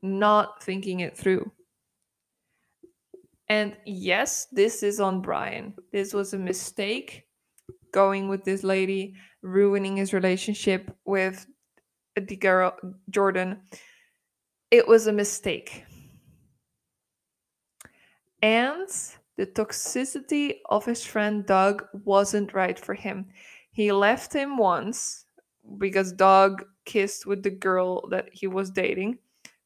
not 0.00 0.62
thinking 0.62 1.00
it 1.00 1.16
through. 1.16 1.52
And 3.48 3.76
yes, 3.84 4.46
this 4.50 4.82
is 4.82 4.98
on 4.98 5.20
Brian. 5.20 5.74
This 5.92 6.14
was 6.14 6.32
a 6.32 6.38
mistake 6.38 7.26
going 7.92 8.28
with 8.28 8.44
this 8.44 8.64
lady, 8.64 9.14
ruining 9.42 9.98
his 9.98 10.14
relationship 10.14 10.90
with 11.04 11.46
the 12.16 12.36
girl, 12.36 12.74
Jordan. 13.10 13.60
It 14.70 14.88
was 14.88 15.06
a 15.06 15.12
mistake. 15.12 15.84
And 18.40 18.88
the 19.36 19.46
toxicity 19.46 20.56
of 20.68 20.84
his 20.84 21.04
friend 21.04 21.46
Doug 21.46 21.84
wasn't 22.04 22.54
right 22.54 22.78
for 22.78 22.94
him. 22.94 23.26
He 23.70 23.90
left 23.92 24.32
him 24.32 24.58
once 24.58 25.24
because 25.78 26.12
Doug 26.12 26.64
kissed 26.84 27.26
with 27.26 27.42
the 27.42 27.50
girl 27.50 28.08
that 28.08 28.28
he 28.32 28.46
was 28.46 28.70
dating 28.70 29.18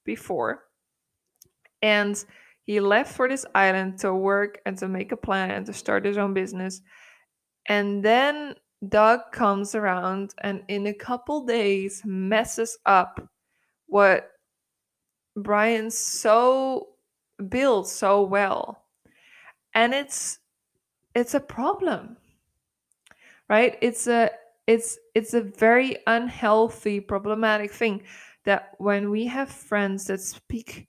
before. 0.05 0.65
And 1.83 2.23
he 2.65 2.81
left 2.81 3.15
for 3.15 3.29
this 3.29 3.47
island 3.55 3.99
to 4.01 4.15
work 4.15 4.61
and 4.67 4.77
to 4.79 4.89
make 4.89 5.13
a 5.13 5.17
plan 5.17 5.51
and 5.51 5.67
to 5.67 5.73
start 5.73 6.05
his 6.05 6.19
own 6.19 6.35
business. 6.35 6.83
And 7.67 8.05
then 8.05 8.55
Doug 8.89 9.33
comes 9.33 9.75
around 9.75 10.35
and 10.43 10.63
in 10.69 10.87
a 10.87 10.95
couple 10.95 11.45
days 11.45 12.03
messes 12.05 12.79
up 12.87 13.21
what 13.87 14.31
Brian 15.37 15.91
so 15.91 16.89
built 17.49 17.89
so 17.89 18.23
well. 18.23 18.86
And 19.77 19.95
it's 19.95 20.41
it's 21.15 21.35
a 21.35 21.41
problem 21.41 22.17
right? 23.49 23.77
It's 23.81 24.07
a 24.07 24.31
it's 24.67 24.99
it's 25.15 25.35
a 25.35 25.41
very 25.41 25.99
unhealthy 26.07 27.01
problematic 27.01 27.73
thing 27.73 28.03
that 28.45 28.73
when 28.79 29.11
we 29.11 29.27
have 29.27 29.49
friends 29.49 30.07
that 30.07 30.21
speak 30.21 30.89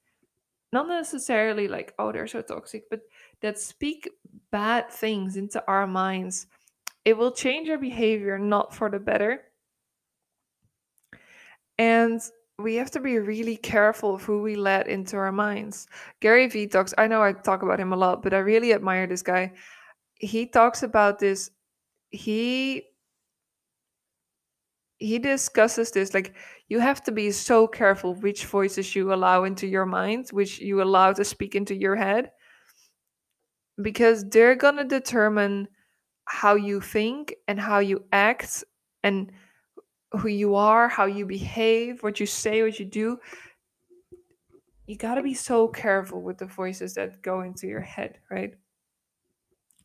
not 0.74 0.88
necessarily 0.88 1.67
like 1.67 1.94
oh 2.00 2.12
they're 2.12 2.27
so 2.27 2.41
toxic 2.41 2.84
but 2.89 3.01
that 3.41 3.60
speak 3.60 4.10
bad 4.51 4.89
things 4.89 5.38
into 5.38 5.63
our 5.67 5.86
minds 5.86 6.48
it 7.06 7.15
will 7.15 7.32
change 7.32 7.70
our 7.70 7.77
behavior 7.77 8.38
not 8.38 8.75
for 8.75 8.89
the 8.89 9.00
better. 9.00 9.44
And 11.77 12.20
we 12.60 12.76
have 12.76 12.90
to 12.92 13.00
be 13.00 13.20
really 13.20 13.56
careful 13.56 14.16
of 14.16 14.24
who 14.24 14.42
we 14.42 14.56
let 14.56 14.88
into 14.88 15.16
our 15.16 15.32
minds. 15.32 15.88
Gary 16.22 16.48
Vee 16.48 16.68
talks 16.68 16.94
i 16.98 17.08
know 17.08 17.22
i 17.22 17.32
talk 17.34 17.62
about 17.62 17.80
him 17.80 17.94
a 17.94 17.96
lot 17.96 18.24
but 18.24 18.34
i 18.34 18.40
really 18.40 18.74
admire 18.74 19.08
this 19.08 19.22
guy. 19.22 19.54
He 20.20 20.48
talks 20.48 20.82
about 20.84 21.20
this 21.20 21.52
he 22.10 22.84
he 24.98 25.20
discusses 25.20 25.92
this 25.92 26.14
like 26.14 26.34
you 26.70 26.80
have 26.80 27.04
to 27.04 27.12
be 27.12 27.30
so 27.32 27.68
careful 27.68 28.16
which 28.16 28.46
voices 28.46 28.96
you 28.96 29.14
allow 29.14 29.44
into 29.44 29.68
your 29.68 29.86
mind 29.86 30.30
which 30.32 30.60
you 30.60 30.82
allow 30.82 31.14
to 31.14 31.24
speak 31.24 31.54
into 31.54 31.76
your 31.76 31.96
head 31.96 32.32
because 33.80 34.28
they're 34.30 34.56
to 34.56 34.84
determine 34.84 35.68
how 36.26 36.56
you 36.56 36.82
think 36.82 37.36
and 37.48 37.60
how 37.60 37.78
you 37.78 38.04
act 38.12 38.64
and 39.04 39.32
who 40.12 40.28
you 40.28 40.56
are 40.56 40.88
how 40.88 41.06
you 41.06 41.26
behave 41.26 42.02
what 42.02 42.20
you 42.20 42.26
say 42.26 42.64
what 42.64 42.80
you 42.80 42.86
do 42.86 43.18
you 44.86 44.96
got 44.96 45.16
to 45.16 45.22
be 45.22 45.34
so 45.34 45.68
careful 45.68 46.22
with 46.22 46.38
the 46.38 46.46
voices 46.46 46.94
that 46.94 47.22
go 47.22 47.42
into 47.42 47.68
your 47.68 47.82
head 47.82 48.18
right 48.32 48.54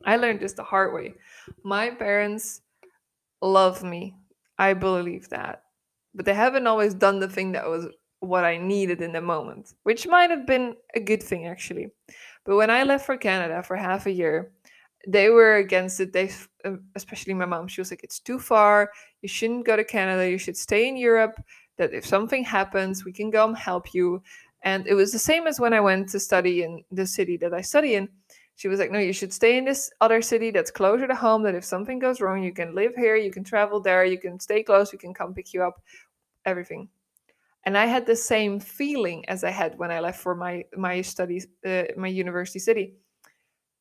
I 0.05 0.17
learned 0.17 0.39
this 0.39 0.53
the 0.53 0.63
hard 0.63 0.93
way. 0.93 1.15
My 1.63 1.89
parents 1.89 2.61
love 3.41 3.83
me. 3.83 4.15
I 4.57 4.73
believe 4.73 5.29
that. 5.29 5.63
But 6.13 6.25
they 6.25 6.33
haven't 6.33 6.67
always 6.67 6.93
done 6.93 7.19
the 7.19 7.27
thing 7.27 7.53
that 7.53 7.67
was 7.67 7.87
what 8.19 8.43
I 8.43 8.57
needed 8.57 9.01
in 9.01 9.11
the 9.11 9.21
moment, 9.21 9.73
which 9.83 10.07
might 10.07 10.29
have 10.29 10.45
been 10.45 10.75
a 10.95 10.99
good 10.99 11.21
thing 11.21 11.47
actually. 11.47 11.87
But 12.45 12.55
when 12.55 12.69
I 12.69 12.83
left 12.83 13.05
for 13.05 13.17
Canada 13.17 13.63
for 13.63 13.75
half 13.75 14.05
a 14.05 14.11
year, 14.11 14.51
they 15.07 15.29
were 15.29 15.57
against 15.57 15.99
it. 15.99 16.13
They, 16.13 16.31
uh, 16.65 16.77
especially 16.95 17.33
my 17.33 17.45
mom, 17.45 17.67
she 17.67 17.81
was 17.81 17.91
like, 17.91 18.03
"It's 18.03 18.19
too 18.19 18.39
far. 18.39 18.91
You 19.21 19.29
shouldn't 19.29 19.65
go 19.65 19.75
to 19.75 19.83
Canada. 19.83 20.29
You 20.29 20.37
should 20.37 20.57
stay 20.57 20.87
in 20.87 20.97
Europe. 20.97 21.41
That 21.77 21.93
if 21.93 22.05
something 22.05 22.43
happens, 22.43 23.05
we 23.05 23.13
can 23.13 23.29
go 23.29 23.45
and 23.47 23.57
help 23.57 23.93
you." 23.93 24.21
And 24.63 24.87
it 24.87 24.93
was 24.93 25.11
the 25.11 25.19
same 25.19 25.47
as 25.47 25.59
when 25.59 25.73
I 25.73 25.81
went 25.81 26.09
to 26.09 26.19
study 26.19 26.63
in 26.63 26.83
the 26.91 27.05
city 27.05 27.37
that 27.37 27.53
I 27.53 27.61
study 27.61 27.95
in 27.95 28.09
she 28.55 28.67
was 28.67 28.79
like, 28.79 28.91
No, 28.91 28.99
you 28.99 29.13
should 29.13 29.33
stay 29.33 29.57
in 29.57 29.65
this 29.65 29.91
other 30.01 30.21
city 30.21 30.51
that's 30.51 30.71
closer 30.71 31.07
to 31.07 31.15
home. 31.15 31.43
That 31.43 31.55
if 31.55 31.65
something 31.65 31.99
goes 31.99 32.21
wrong, 32.21 32.43
you 32.43 32.53
can 32.53 32.75
live 32.75 32.95
here, 32.95 33.15
you 33.15 33.31
can 33.31 33.43
travel 33.43 33.79
there, 33.79 34.05
you 34.05 34.19
can 34.19 34.39
stay 34.39 34.63
close, 34.63 34.91
we 34.91 34.97
can 34.97 35.13
come 35.13 35.33
pick 35.33 35.53
you 35.53 35.63
up, 35.63 35.81
everything. 36.45 36.89
And 37.65 37.77
I 37.77 37.85
had 37.85 38.05
the 38.05 38.15
same 38.15 38.59
feeling 38.59 39.27
as 39.29 39.43
I 39.43 39.49
had 39.49 39.77
when 39.77 39.91
I 39.91 39.99
left 39.99 40.19
for 40.19 40.35
my 40.35 40.65
my 40.75 41.01
studies, 41.01 41.47
uh, 41.65 41.83
my 41.97 42.07
university 42.07 42.59
city. 42.59 42.95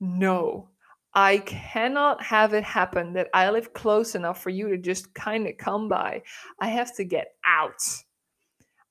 no, 0.00 0.68
I 1.14 1.38
cannot 1.38 2.23
have 2.23 2.54
it 2.54 2.64
happen 2.64 3.12
that 3.14 3.28
I 3.35 3.50
live 3.50 3.75
close 3.75 4.14
enough 4.14 4.42
for 4.42 4.50
you 4.50 4.69
to 4.69 4.78
just 4.78 5.12
kind 5.14 5.47
of 5.47 5.59
come 5.59 5.88
by. 5.88 6.23
I 6.59 6.69
have 6.69 6.95
to 6.97 7.04
get 7.04 7.35
out. 7.45 7.83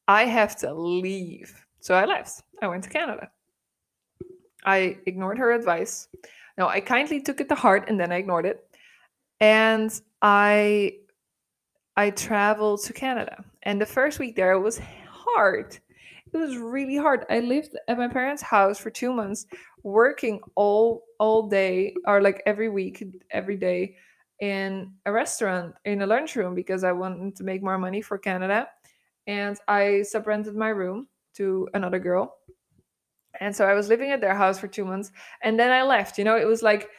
I 0.07 0.25
have 0.25 0.55
to 0.57 0.73
leave. 0.73 1.53
So 1.79 1.95
I 1.95 2.05
left. 2.05 2.43
I 2.61 2.67
went 2.67 2.83
to 2.83 2.89
Canada. 2.89 3.31
I 4.65 4.97
ignored 5.07 5.39
her 5.39 5.51
advice. 5.51 6.07
No, 6.57 6.67
I 6.67 6.79
kindly 6.79 7.21
took 7.21 7.41
it 7.41 7.49
to 7.49 7.55
heart 7.55 7.85
and 7.87 7.99
then 7.99 8.11
I 8.11 8.17
ignored 8.17 8.45
it. 8.45 8.63
And 9.39 9.91
I 10.21 10.97
I 11.97 12.11
traveled 12.11 12.83
to 12.83 12.93
Canada. 12.93 13.43
And 13.63 13.81
the 13.81 13.85
first 13.85 14.19
week 14.19 14.35
there 14.35 14.59
was 14.59 14.79
hard. 15.09 15.77
It 16.33 16.37
was 16.37 16.57
really 16.57 16.95
hard. 16.95 17.25
I 17.29 17.39
lived 17.39 17.77
at 17.87 17.97
my 17.97 18.07
parents' 18.07 18.41
house 18.41 18.79
for 18.79 18.89
2 18.89 19.11
months 19.13 19.45
working 19.83 20.39
all 20.55 21.03
all 21.19 21.47
day 21.47 21.95
or 22.05 22.21
like 22.21 22.41
every 22.45 22.69
week, 22.69 23.03
every 23.31 23.57
day 23.57 23.95
in 24.39 24.91
a 25.05 25.11
restaurant 25.11 25.75
in 25.85 26.01
a 26.01 26.07
lunchroom 26.07 26.55
because 26.55 26.83
I 26.83 26.91
wanted 26.91 27.35
to 27.35 27.43
make 27.43 27.61
more 27.61 27.77
money 27.77 28.01
for 28.01 28.17
Canada. 28.17 28.67
And 29.27 29.57
I 29.67 30.03
subrented 30.03 30.55
my 30.55 30.69
room 30.69 31.07
to 31.35 31.67
another 31.73 31.99
girl 31.99 32.37
and 33.39 33.55
so 33.55 33.65
I 33.65 33.73
was 33.73 33.87
living 33.87 34.11
at 34.11 34.21
their 34.21 34.35
house 34.35 34.59
for 34.59 34.67
two 34.67 34.85
months, 34.85 35.11
and 35.41 35.59
then 35.59 35.71
I 35.71 35.83
left. 35.83 36.17
You 36.17 36.23
know, 36.23 36.37
it 36.37 36.47
was 36.47 36.61
like 36.61 36.89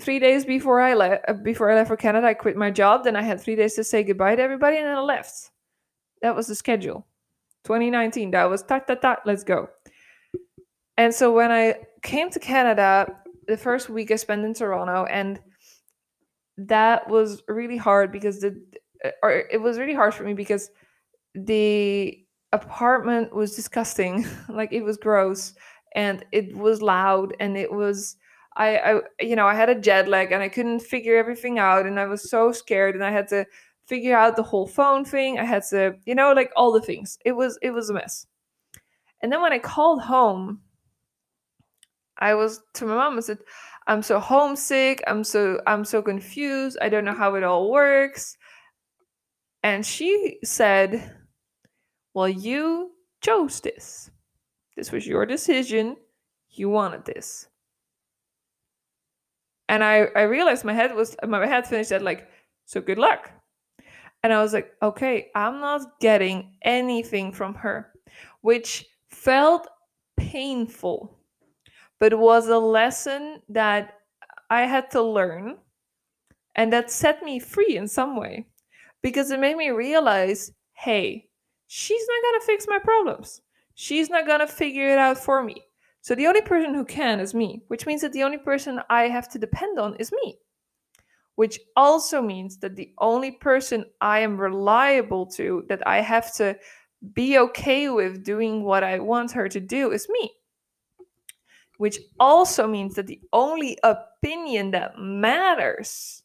three 0.00 0.18
days 0.18 0.44
before 0.44 0.80
I 0.80 0.94
left. 0.94 1.24
Uh, 1.28 1.34
before 1.34 1.70
I 1.70 1.74
left 1.74 1.88
for 1.88 1.96
Canada, 1.96 2.26
I 2.26 2.34
quit 2.34 2.56
my 2.56 2.70
job. 2.70 3.04
Then 3.04 3.16
I 3.16 3.22
had 3.22 3.40
three 3.40 3.56
days 3.56 3.74
to 3.74 3.84
say 3.84 4.02
goodbye 4.02 4.36
to 4.36 4.42
everybody, 4.42 4.76
and 4.76 4.86
then 4.86 4.96
I 4.96 5.00
left. 5.00 5.50
That 6.22 6.36
was 6.36 6.46
the 6.46 6.54
schedule. 6.54 7.06
2019. 7.64 8.30
That 8.32 8.50
was 8.50 8.62
ta 8.62 8.80
ta 8.80 8.94
ta. 8.94 9.16
Let's 9.24 9.44
go. 9.44 9.68
And 10.96 11.14
so 11.14 11.32
when 11.32 11.50
I 11.50 11.76
came 12.02 12.30
to 12.30 12.38
Canada, 12.38 13.06
the 13.46 13.56
first 13.56 13.88
week 13.88 14.10
I 14.10 14.16
spent 14.16 14.44
in 14.44 14.54
Toronto, 14.54 15.04
and 15.04 15.40
that 16.58 17.08
was 17.08 17.42
really 17.48 17.76
hard 17.76 18.12
because 18.12 18.40
the 18.40 18.60
or 19.22 19.44
it 19.50 19.60
was 19.60 19.78
really 19.78 19.94
hard 19.94 20.14
for 20.14 20.24
me 20.24 20.34
because 20.34 20.70
the 21.34 22.18
apartment 22.52 23.34
was 23.34 23.56
disgusting. 23.56 24.26
like 24.48 24.72
it 24.72 24.82
was 24.82 24.96
gross 24.96 25.54
and 25.94 26.24
it 26.32 26.56
was 26.56 26.82
loud 26.82 27.34
and 27.40 27.56
it 27.56 27.72
was 27.72 28.16
I, 28.56 28.76
I 28.78 29.00
you 29.20 29.36
know 29.36 29.46
i 29.46 29.54
had 29.54 29.70
a 29.70 29.74
jet 29.74 30.08
lag 30.08 30.32
and 30.32 30.42
i 30.42 30.48
couldn't 30.48 30.80
figure 30.80 31.16
everything 31.16 31.58
out 31.58 31.86
and 31.86 31.98
i 31.98 32.06
was 32.06 32.30
so 32.30 32.52
scared 32.52 32.94
and 32.94 33.04
i 33.04 33.10
had 33.10 33.28
to 33.28 33.46
figure 33.86 34.16
out 34.16 34.36
the 34.36 34.42
whole 34.42 34.66
phone 34.66 35.04
thing. 35.04 35.38
I 35.38 35.44
had 35.44 35.62
to 35.70 35.94
you 36.04 36.14
know 36.14 36.32
like 36.32 36.50
all 36.56 36.72
the 36.72 36.80
things. 36.80 37.18
It 37.24 37.32
was 37.32 37.58
it 37.62 37.70
was 37.70 37.90
a 37.90 37.94
mess. 37.94 38.26
And 39.20 39.30
then 39.32 39.40
when 39.42 39.52
i 39.52 39.58
called 39.58 40.02
home 40.02 40.60
i 42.18 42.34
was 42.34 42.60
to 42.74 42.84
my 42.86 42.94
mom 42.94 43.14
and 43.14 43.24
said 43.24 43.38
i'm 43.86 44.02
so 44.02 44.18
homesick. 44.18 45.02
I'm 45.06 45.24
so 45.24 45.60
i'm 45.66 45.84
so 45.84 46.02
confused. 46.02 46.78
I 46.80 46.88
don't 46.88 47.04
know 47.04 47.14
how 47.14 47.34
it 47.34 47.44
all 47.44 47.70
works. 47.70 48.36
And 49.62 49.84
she 49.86 50.38
said 50.44 51.16
well 52.14 52.28
you 52.28 52.92
chose 53.22 53.60
this. 53.60 54.10
This 54.76 54.92
was 54.92 55.06
your 55.06 55.26
decision. 55.26 55.96
You 56.50 56.68
wanted 56.68 57.04
this. 57.04 57.48
And 59.68 59.82
I, 59.82 60.08
I 60.14 60.22
realized 60.22 60.64
my 60.64 60.74
head 60.74 60.94
was 60.94 61.16
my 61.26 61.46
head 61.46 61.66
finished 61.66 61.92
at 61.92 62.02
like, 62.02 62.28
so 62.66 62.80
good 62.80 62.98
luck. 62.98 63.30
And 64.22 64.32
I 64.32 64.42
was 64.42 64.52
like, 64.52 64.72
okay, 64.82 65.30
I'm 65.34 65.60
not 65.60 65.98
getting 66.00 66.56
anything 66.62 67.32
from 67.32 67.54
her, 67.54 67.92
which 68.40 68.86
felt 69.08 69.68
painful, 70.16 71.18
but 71.98 72.18
was 72.18 72.48
a 72.48 72.58
lesson 72.58 73.42
that 73.48 73.94
I 74.50 74.62
had 74.62 74.90
to 74.92 75.02
learn 75.02 75.56
and 76.54 76.72
that 76.72 76.90
set 76.90 77.22
me 77.22 77.38
free 77.38 77.76
in 77.76 77.88
some 77.88 78.16
way 78.16 78.46
because 79.02 79.30
it 79.30 79.40
made 79.40 79.56
me 79.56 79.70
realize 79.70 80.52
hey, 80.74 81.28
she's 81.68 82.06
not 82.08 82.30
going 82.30 82.40
to 82.40 82.46
fix 82.46 82.66
my 82.68 82.78
problems. 82.78 83.40
She's 83.74 84.10
not 84.10 84.26
gonna 84.26 84.46
figure 84.46 84.88
it 84.88 84.98
out 84.98 85.18
for 85.18 85.42
me. 85.42 85.62
So 86.02 86.14
the 86.14 86.26
only 86.26 86.42
person 86.42 86.74
who 86.74 86.84
can 86.84 87.20
is 87.20 87.34
me, 87.34 87.62
which 87.68 87.86
means 87.86 88.02
that 88.02 88.12
the 88.12 88.24
only 88.24 88.38
person 88.38 88.80
I 88.90 89.04
have 89.08 89.28
to 89.30 89.38
depend 89.38 89.78
on 89.78 89.94
is 89.96 90.12
me. 90.12 90.38
Which 91.36 91.58
also 91.76 92.20
means 92.20 92.58
that 92.58 92.76
the 92.76 92.92
only 92.98 93.30
person 93.30 93.86
I 94.00 94.20
am 94.20 94.38
reliable 94.38 95.26
to, 95.32 95.64
that 95.68 95.86
I 95.86 96.00
have 96.00 96.32
to 96.34 96.58
be 97.14 97.38
okay 97.38 97.88
with 97.88 98.24
doing 98.24 98.62
what 98.62 98.84
I 98.84 98.98
want 98.98 99.32
her 99.32 99.48
to 99.48 99.60
do, 99.60 99.92
is 99.92 100.08
me. 100.08 100.30
Which 101.78 101.98
also 102.20 102.68
means 102.68 102.94
that 102.94 103.06
the 103.06 103.20
only 103.32 103.78
opinion 103.82 104.72
that 104.72 104.98
matters, 104.98 106.22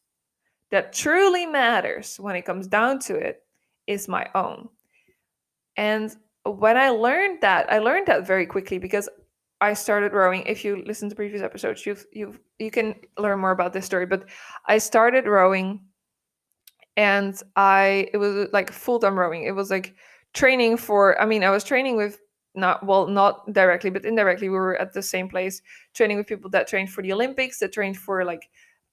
that 0.72 0.93
truly 0.93 1.46
matters 1.46 2.20
when 2.20 2.36
it 2.36 2.43
comes 2.43 2.67
down 2.67 3.00
to 3.00 3.15
it, 3.15 3.43
is 3.88 4.08
my 4.08 4.30
own. 4.36 4.67
And 5.78 6.13
when 6.43 6.78
I 6.78 6.89
learned 6.89 7.41
that, 7.41 7.72
I 7.72 7.80
learned 7.80 8.08
that 8.08 8.28
very 8.28 8.46
quickly 8.46 8.78
because 8.78 9.10
I 9.62 9.74
started 9.74 10.13
rowing. 10.13 10.43
If 10.46 10.63
you 10.63 10.84
listen 10.86 11.10
to 11.10 11.15
previous 11.15 11.41
episodes, 11.41 11.86
you've 11.86 12.06
you 12.12 12.36
you 12.60 12.72
can 12.72 12.96
learn 13.17 13.39
more 13.39 13.52
about 13.52 13.74
this 13.74 13.86
story. 13.86 14.06
But 14.06 14.26
I 14.67 14.78
started 14.78 15.26
rowing, 15.26 15.82
and 16.96 17.41
I 17.56 18.10
it 18.13 18.17
was 18.17 18.48
like 18.54 18.72
full 18.72 19.00
time 19.00 19.17
rowing. 19.17 19.43
It 19.43 19.56
was 19.56 19.72
like 19.72 19.96
training 20.34 20.78
for. 20.78 21.20
I 21.22 21.26
mean, 21.26 21.43
I 21.43 21.50
was 21.50 21.63
training 21.63 21.96
with 21.96 22.20
not 22.56 22.86
well, 22.86 23.08
not 23.08 23.52
directly, 23.54 23.89
but 23.89 24.06
indirectly. 24.06 24.50
We 24.50 24.58
were 24.58 24.78
at 24.78 24.93
the 24.93 25.02
same 25.02 25.30
place 25.30 25.62
training 25.93 26.17
with 26.17 26.28
people 26.28 26.50
that 26.52 26.67
trained 26.67 26.91
for 26.91 27.02
the 27.02 27.13
Olympics, 27.13 27.60
that 27.60 27.74
trained 27.74 27.98
for 27.98 28.24
like 28.26 28.50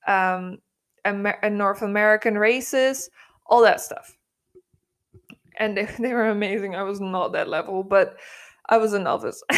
um, 0.07 0.59
Amer- 1.07 1.50
North 1.50 1.83
American 1.83 2.38
races, 2.38 3.11
all 3.46 3.62
that 3.62 3.81
stuff 3.81 4.16
and 5.57 5.77
they, 5.77 5.85
they 5.98 6.12
were 6.12 6.29
amazing. 6.29 6.74
I 6.74 6.83
was 6.83 7.00
not 7.00 7.33
that 7.33 7.48
level, 7.48 7.83
but 7.83 8.16
I 8.68 8.79
was 8.79 8.92
a 8.94 8.98
novice, 8.98 9.42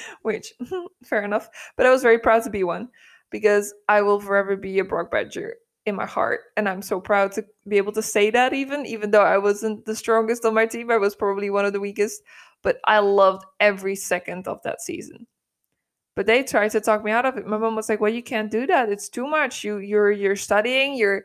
which 0.22 0.54
fair 1.04 1.22
enough. 1.22 1.48
But 1.76 1.86
I 1.86 1.90
was 1.90 2.02
very 2.02 2.18
proud 2.18 2.42
to 2.44 2.50
be 2.50 2.64
one 2.64 2.88
because 3.30 3.74
I 3.88 4.02
will 4.02 4.20
forever 4.20 4.56
be 4.56 4.78
a 4.78 4.84
Brock 4.84 5.10
Badger 5.10 5.54
in 5.84 5.96
my 5.96 6.06
heart, 6.06 6.40
and 6.56 6.68
I'm 6.68 6.82
so 6.82 7.00
proud 7.00 7.32
to 7.32 7.44
be 7.66 7.76
able 7.76 7.92
to 7.92 8.02
say 8.02 8.30
that. 8.30 8.52
Even 8.52 8.86
even 8.86 9.10
though 9.10 9.24
I 9.24 9.38
wasn't 9.38 9.84
the 9.84 9.96
strongest 9.96 10.44
on 10.44 10.54
my 10.54 10.66
team, 10.66 10.90
I 10.90 10.98
was 10.98 11.14
probably 11.14 11.50
one 11.50 11.64
of 11.64 11.72
the 11.72 11.80
weakest. 11.80 12.22
But 12.62 12.78
I 12.84 13.00
loved 13.00 13.44
every 13.58 13.96
second 13.96 14.46
of 14.46 14.62
that 14.62 14.80
season. 14.80 15.26
But 16.14 16.26
they 16.26 16.44
tried 16.44 16.70
to 16.72 16.80
talk 16.80 17.02
me 17.02 17.10
out 17.10 17.26
of 17.26 17.36
it. 17.36 17.46
My 17.46 17.56
mom 17.58 17.74
was 17.74 17.88
like, 17.88 18.00
"Well, 18.00 18.12
you 18.12 18.22
can't 18.22 18.50
do 18.50 18.66
that. 18.68 18.88
It's 18.88 19.08
too 19.08 19.26
much. 19.26 19.64
You 19.64 19.78
you're 19.78 20.12
you're 20.12 20.36
studying. 20.36 20.94
You're 20.96 21.24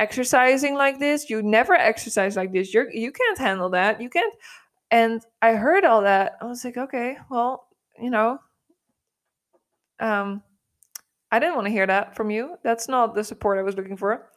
exercising 0.00 0.74
like 0.76 0.98
this 0.98 1.28
you 1.28 1.42
never 1.42 1.74
exercise 1.74 2.34
like 2.34 2.52
this 2.52 2.72
you're 2.72 2.90
you 2.90 3.12
can't 3.12 3.38
handle 3.38 3.68
that 3.68 4.00
you 4.00 4.08
can't 4.08 4.32
and 4.90 5.20
i 5.42 5.52
heard 5.52 5.84
all 5.84 6.00
that 6.00 6.38
i 6.40 6.46
was 6.46 6.64
like 6.64 6.78
okay 6.78 7.18
well 7.30 7.66
you 8.00 8.10
know 8.10 8.38
um 10.00 10.42
i 11.30 11.38
didn't 11.38 11.54
want 11.54 11.66
to 11.66 11.72
hear 11.72 11.86
that 11.86 12.16
from 12.16 12.30
you. 12.30 12.56
That's 12.64 12.88
not 12.88 13.14
the 13.14 13.24
support 13.24 13.58
i 13.58 13.62
was 13.62 13.76
looking 13.76 13.96
for. 13.96 14.30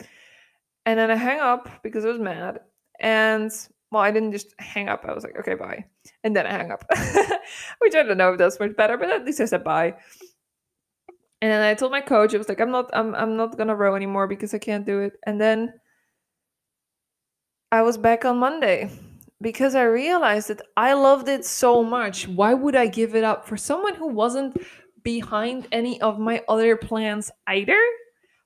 And 0.86 1.00
then 1.00 1.10
i 1.12 1.16
hang 1.16 1.40
up 1.40 1.70
because 1.84 2.06
i 2.06 2.10
was 2.10 2.20
mad 2.20 2.60
and 3.00 3.52
well 3.92 4.02
i 4.02 4.12
didn't 4.12 4.32
just 4.32 4.54
hang 4.60 4.90
up. 4.90 5.06
I 5.06 5.14
was 5.14 5.24
like 5.24 5.38
okay 5.40 5.56
bye. 5.56 5.86
And 6.24 6.36
then 6.36 6.46
i 6.46 6.52
hang 6.52 6.72
up 6.72 6.84
which 7.80 7.96
i 7.96 8.04
don't 8.04 8.18
know 8.18 8.34
if 8.34 8.38
that's 8.38 8.60
much 8.60 8.76
better 8.76 8.98
but 8.98 9.10
at 9.10 9.26
least 9.26 9.42
i 9.42 9.46
said 9.46 9.64
bye. 9.64 9.96
And 11.42 11.52
then 11.52 11.62
I 11.62 11.74
told 11.74 11.92
my 11.92 12.00
coach, 12.00 12.34
I 12.34 12.38
was 12.38 12.48
like, 12.48 12.62
I'm 12.62 12.72
not, 12.72 12.90
I'm, 12.94 13.14
I'm 13.16 13.36
not 13.36 13.58
gonna 13.58 13.76
row 13.76 13.98
anymore 13.98 14.28
because 14.28 14.54
I 14.54 14.60
can't 14.60 14.86
do 14.86 15.02
it. 15.02 15.20
And 15.26 15.42
then 15.42 15.74
I 17.70 17.82
was 17.82 17.98
back 17.98 18.24
on 18.24 18.38
Monday 18.38 18.90
because 19.44 19.76
I 19.76 19.84
realized 19.84 20.48
that 20.48 20.62
I 20.78 20.94
loved 20.94 21.28
it 21.28 21.46
so 21.46 21.84
much. 21.84 22.28
Why 22.28 22.54
would 22.54 22.76
I 22.76 22.88
give 22.88 23.14
it 23.14 23.24
up 23.26 23.46
for 23.46 23.58
someone 23.58 23.94
who 23.94 24.08
wasn't 24.08 24.58
behind 25.04 25.68
any 25.72 26.02
of 26.02 26.18
my 26.18 26.42
other 26.48 26.78
plans 26.78 27.30
either? 27.46 27.78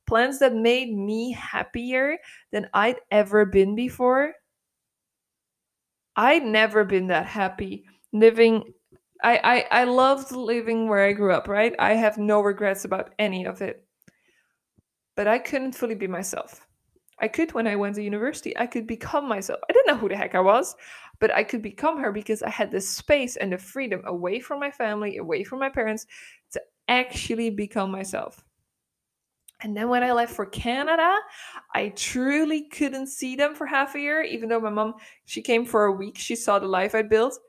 Plans 0.07 0.39
that 0.39 0.55
made 0.55 0.95
me 0.95 1.31
happier 1.33 2.17
than 2.51 2.69
I'd 2.73 2.97
ever 3.11 3.45
been 3.45 3.75
before. 3.75 4.33
I'd 6.15 6.43
never 6.43 6.83
been 6.83 7.07
that 7.07 7.27
happy 7.27 7.85
living 8.11 8.73
I, 9.23 9.65
I 9.71 9.81
I 9.81 9.83
loved 9.85 10.31
living 10.31 10.87
where 10.87 11.03
I 11.05 11.13
grew 11.13 11.33
up, 11.33 11.47
right? 11.47 11.73
I 11.79 11.93
have 11.93 12.17
no 12.17 12.41
regrets 12.41 12.85
about 12.85 13.13
any 13.19 13.45
of 13.45 13.61
it. 13.61 13.83
But 15.15 15.27
I 15.27 15.39
couldn't 15.39 15.73
fully 15.73 15.95
be 15.95 16.07
myself. 16.07 16.66
I 17.19 17.27
could 17.27 17.53
when 17.53 17.67
I 17.67 17.75
went 17.75 17.95
to 17.95 18.03
university. 18.03 18.55
I 18.57 18.67
could 18.67 18.85
become 18.85 19.27
myself. 19.27 19.59
I 19.69 19.73
didn't 19.73 19.87
know 19.87 19.99
who 19.99 20.09
the 20.09 20.15
heck 20.15 20.35
I 20.35 20.39
was, 20.39 20.75
but 21.19 21.33
I 21.33 21.43
could 21.43 21.61
become 21.61 21.99
her 21.99 22.11
because 22.11 22.43
I 22.43 22.49
had 22.49 22.71
the 22.71 22.81
space 22.81 23.35
and 23.37 23.51
the 23.51 23.57
freedom 23.57 24.01
away 24.05 24.39
from 24.39 24.59
my 24.59 24.71
family, 24.71 25.17
away 25.17 25.43
from 25.43 25.59
my 25.59 25.69
parents 25.69 26.05
to 26.51 26.61
actually 26.87 27.49
become 27.49 27.91
myself. 27.91 28.43
And 29.61 29.75
then 29.75 29.89
when 29.89 30.03
I 30.03 30.11
left 30.11 30.35
for 30.35 30.45
Canada, 30.45 31.17
I 31.73 31.89
truly 31.89 32.69
couldn't 32.69 33.07
see 33.07 33.35
them 33.35 33.55
for 33.55 33.65
half 33.65 33.95
a 33.95 33.99
year, 33.99 34.21
even 34.21 34.49
though 34.49 34.59
my 34.59 34.69
mom, 34.69 34.93
she 35.25 35.41
came 35.41 35.65
for 35.65 35.85
a 35.85 35.91
week. 35.91 36.19
She 36.19 36.35
saw 36.35 36.59
the 36.59 36.67
life 36.67 36.93
I 36.93 37.01
built 37.01 37.39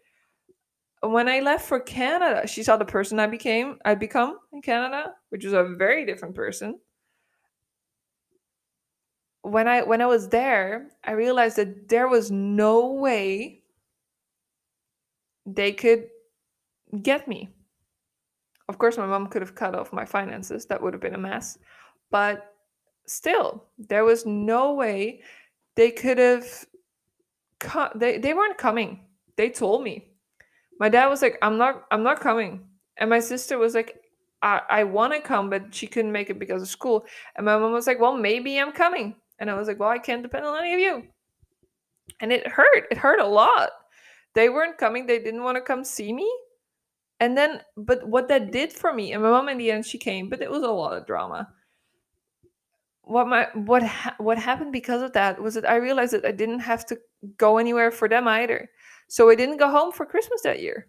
when 1.03 1.29
I 1.29 1.41
left 1.41 1.67
for 1.67 1.81
Canada, 1.81 2.47
she 2.47 2.63
saw 2.63 2.77
the 2.77 2.85
person 2.85 3.21
I 3.21 3.27
became, 3.27 3.79
I 3.85 3.95
become 3.95 4.39
in 4.53 4.63
Canada, 4.63 5.15
which 5.29 5.45
was 5.45 5.53
a 5.53 5.75
very 5.77 6.05
different 6.05 6.35
person. 6.35 6.81
When 9.49 9.67
I 9.69 9.83
when 9.83 10.01
I 10.03 10.07
was 10.07 10.29
there, 10.29 10.91
I 11.05 11.13
realized 11.13 11.57
that 11.57 11.89
there 11.89 12.09
was 12.09 12.31
no 12.31 12.93
way 12.93 13.63
they 15.47 15.73
could 15.73 16.09
get 17.03 17.29
me. 17.29 17.51
Of 18.69 18.79
course, 18.79 18.99
my 18.99 19.07
mom 19.07 19.29
could 19.29 19.43
have 19.43 19.55
cut 19.55 19.75
off 19.75 19.93
my 19.93 20.05
finances. 20.05 20.67
That 20.67 20.83
would 20.83 20.93
have 20.93 21.01
been 21.01 21.15
a 21.15 21.19
mess. 21.19 21.59
But 22.11 22.55
still, 23.07 23.65
there 23.79 24.05
was 24.05 24.27
no 24.27 24.75
way 24.75 25.23
they 25.77 25.91
could 25.91 26.19
have 26.19 26.67
co- 27.61 27.91
they 27.95 28.19
they 28.19 28.35
weren't 28.35 28.59
coming. 28.59 29.07
They 29.37 29.51
told 29.51 29.83
me. 29.83 30.09
My 30.81 30.89
dad 30.89 31.09
was 31.09 31.23
like, 31.23 31.39
"I'm 31.43 31.59
not 31.59 31.85
I'm 31.91 32.03
not 32.03 32.21
coming." 32.21 32.69
And 32.99 33.11
my 33.11 33.21
sister 33.21 33.59
was 33.59 33.75
like, 33.75 34.01
"I 34.43 34.63
I 34.71 34.85
want 34.85 35.15
to 35.15 35.21
come, 35.21 35.51
but 35.51 35.75
she 35.75 35.87
couldn't 35.87 36.13
make 36.13 36.31
it 36.31 36.39
because 36.39 36.63
of 36.63 36.69
school." 36.69 37.07
And 37.37 37.47
my 37.47 37.59
mom 37.59 37.73
was 37.73 37.87
like, 37.87 38.01
"Well, 38.01 38.17
maybe 38.17 38.59
I'm 38.61 38.73
coming." 38.73 39.17
And 39.39 39.51
I 39.51 39.55
was 39.55 39.69
like, 39.69 39.79
"Well, 39.79 39.89
I 39.89 39.99
can't 39.99 40.23
depend 40.23 40.47
on 40.47 40.59
any 40.59 40.75
of 40.75 40.81
you." 40.81 41.09
And 42.21 42.33
it 42.33 42.47
hurt. 42.47 42.87
It 42.91 42.99
hurt 42.99 43.21
a 43.21 43.27
lot. 43.27 43.71
They 44.35 44.49
weren't 44.49 44.79
coming. 44.79 45.07
They 45.07 45.19
didn't 45.19 45.43
want 45.43 45.57
to 45.57 45.63
come 45.63 45.85
see 45.85 46.13
me. 46.13 46.31
And 47.21 47.37
then, 47.37 47.61
but 47.77 48.07
what 48.07 48.29
that 48.29 48.53
did 48.53 48.73
for 48.73 48.93
me, 48.93 49.13
and 49.13 49.23
my 49.23 49.31
mom 49.31 49.49
in 49.49 49.59
the 49.59 49.71
end 49.71 49.87
she 49.87 49.99
came, 49.99 50.29
but 50.29 50.43
it 50.43 50.51
was 50.51 50.63
a 50.63 50.69
lot 50.69 50.97
of 50.97 51.07
drama 51.07 51.49
what 53.09 53.27
my 53.27 53.49
what 53.55 53.83
ha- 53.83 54.15
what 54.19 54.39
happened 54.39 54.73
because 54.73 55.03
of 55.03 55.13
that 55.15 55.41
was 55.41 55.55
that 55.55 55.69
I 55.69 55.77
realized 55.77 56.13
that 56.13 56.27
I 56.27 56.33
didn't 56.33 56.61
have 56.61 56.85
to 56.87 56.99
go 57.39 57.57
anywhere 57.57 57.91
for 57.91 58.09
them 58.09 58.29
either. 58.29 58.71
So 59.09 59.31
I 59.31 59.35
didn't 59.35 59.57
go 59.57 59.71
home 59.71 59.93
for 59.93 60.05
Christmas 60.05 60.43
that 60.43 60.61
year. 60.61 60.89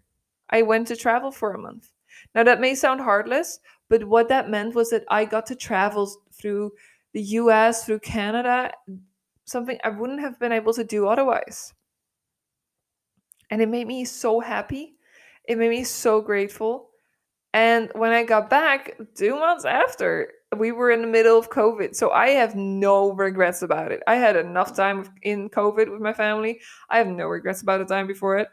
I 0.50 0.62
went 0.62 0.86
to 0.88 0.96
travel 0.96 1.30
for 1.30 1.54
a 1.54 1.58
month. 1.58 1.90
Now 2.34 2.42
that 2.42 2.60
may 2.60 2.74
sound 2.74 3.00
heartless, 3.00 3.60
but 3.88 4.04
what 4.04 4.28
that 4.28 4.50
meant 4.50 4.74
was 4.74 4.90
that 4.90 5.04
I 5.08 5.24
got 5.24 5.46
to 5.46 5.56
travel 5.56 6.12
through 6.32 6.72
the 7.12 7.22
US, 7.22 7.84
through 7.84 8.00
Canada, 8.00 8.72
something 9.44 9.78
I 9.82 9.90
wouldn't 9.90 10.20
have 10.20 10.38
been 10.38 10.52
able 10.52 10.72
to 10.74 10.84
do 10.84 11.08
otherwise. 11.08 11.74
And 13.50 13.60
it 13.60 13.68
made 13.68 13.86
me 13.86 14.04
so 14.04 14.40
happy. 14.40 14.94
It 15.44 15.58
made 15.58 15.70
me 15.70 15.84
so 15.84 16.20
grateful. 16.20 16.90
And 17.52 17.90
when 17.94 18.12
I 18.12 18.22
got 18.22 18.48
back, 18.48 18.96
two 19.16 19.34
months 19.34 19.64
after, 19.64 20.30
we 20.56 20.70
were 20.72 20.90
in 20.90 21.00
the 21.00 21.08
middle 21.08 21.36
of 21.36 21.50
COVID. 21.50 21.96
So 21.96 22.10
I 22.10 22.30
have 22.30 22.54
no 22.54 23.12
regrets 23.12 23.62
about 23.62 23.90
it. 23.90 24.02
I 24.06 24.16
had 24.16 24.36
enough 24.36 24.74
time 24.74 25.04
in 25.22 25.50
COVID 25.50 25.90
with 25.90 26.00
my 26.00 26.12
family. 26.12 26.60
I 26.88 26.98
have 26.98 27.08
no 27.08 27.26
regrets 27.26 27.62
about 27.62 27.78
the 27.78 27.92
time 27.92 28.06
before 28.06 28.38
it. 28.38 28.48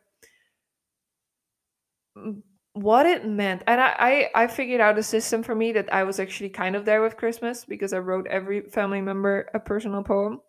What 2.78 3.08
it 3.08 3.26
meant, 3.26 3.64
and 3.66 3.82
I, 3.82 4.30
I, 4.36 4.44
I 4.44 4.48
figured 4.48 4.82
out 4.82 5.00
a 5.00 5.04
system 5.04 5.42
for 5.42 5.56
me 5.56 5.72
that 5.72 5.92
I 5.92 6.04
was 6.04 6.20
actually 6.20 6.50
kind 6.50 6.76
of 6.76 6.86
there 6.86 7.02
with 7.02 7.18
Christmas 7.18 7.66
because 7.66 7.92
I 7.92 7.98
wrote 7.98 8.28
every 8.28 8.62
family 8.62 9.02
member 9.02 9.50
a 9.56 9.60
personal 9.60 10.04
poem, 10.04 10.42